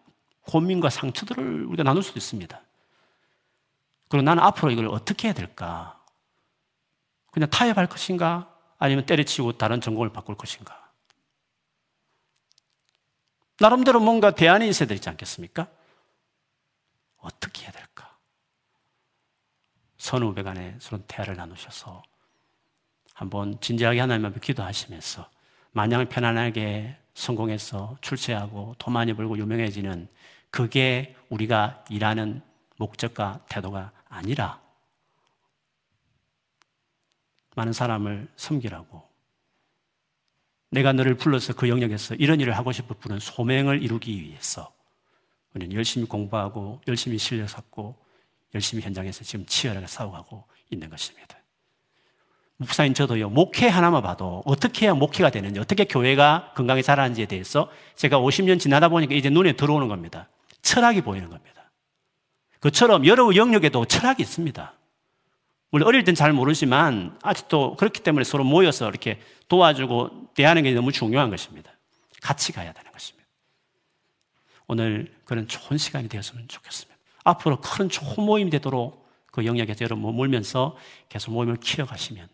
[0.42, 2.60] 고민과 상처들을 우리가 나눌 수도 있습니다.
[4.08, 6.00] 그리고 나는 앞으로 이걸 어떻게 해야 될까?
[7.32, 8.48] 그냥 타협할 것인가?
[8.78, 10.83] 아니면 때려치고 다른 전공을 바꿀 것인가?
[13.60, 15.68] 나름대로 뭔가 대안이 있어야 되지 않겠습니까?
[17.18, 18.16] 어떻게 해야 될까?
[19.96, 22.02] 선후배 간에 서로 대화를 나누셔서
[23.14, 25.30] 한번 진지하게 하나님 앞에 기도하시면서
[25.70, 30.08] 마냥 편안하게 성공해서 출세하고 돈 많이 벌고 유명해지는
[30.50, 32.42] 그게 우리가 일하는
[32.76, 34.60] 목적과 태도가 아니라
[37.54, 39.13] 많은 사람을 섬기라고
[40.74, 44.72] 내가 너를 불러서 그 영역에서 이런 일을 하고 싶어 부른 소명을 이루기 위해서
[45.54, 47.94] 우리는 열심히 공부하고 열심히 실력 쌓고
[48.54, 51.38] 열심히 현장에서 지금 치열하게 싸워가고 있는 것입니다.
[52.56, 58.18] 목사인 저도요, 목회 하나만 봐도 어떻게 해야 목회가 되는지, 어떻게 교회가 건강히 자라는지에 대해서 제가
[58.18, 60.28] 50년 지나다 보니까 이제 눈에 들어오는 겁니다.
[60.62, 61.70] 철학이 보이는 겁니다.
[62.60, 64.72] 그처럼 여러 영역에도 철학이 있습니다.
[65.74, 69.18] 물론 어릴 땐 잘 모르지만 아직도 그렇기 때문에 서로 모여서 이렇게
[69.48, 71.72] 도와주고 대하는 게 너무 중요한 것입니다.
[72.22, 73.28] 같이 가야 되는 것입니다.
[74.68, 76.96] 오늘 그런 좋은 시간이 되었으면 좋겠습니다.
[77.24, 80.76] 앞으로 큰 좋은 모임이 되도록 그 영역에서 여러분 머물면서
[81.08, 82.28] 계속 모임을 키워가시면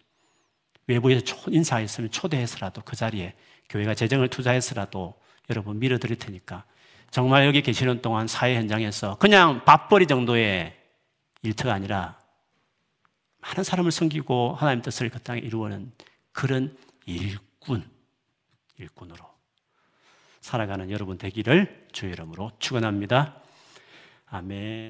[0.89, 3.33] 외부에서 좋은 인사가 있으면 초대해서라도 그 자리에
[3.71, 5.15] 교회가 재정을 투자해서라도
[5.49, 6.67] 여러분 밀어드릴 테니까
[7.11, 10.77] 정말 여기 계시는 동안 사회 현장에서 그냥 밥벌이 정도의
[11.43, 12.20] 일터가 아니라
[13.41, 15.93] 많은 사람을 섬기고 하나님 뜻을 그 땅에 이루어는
[16.33, 16.77] 그런
[17.07, 17.89] 일꾼,
[18.79, 19.25] 일꾼으로
[20.41, 23.37] 살아가는 여러분 되기를 주의 이름으로 축원합니다.
[24.27, 24.89] 아멘.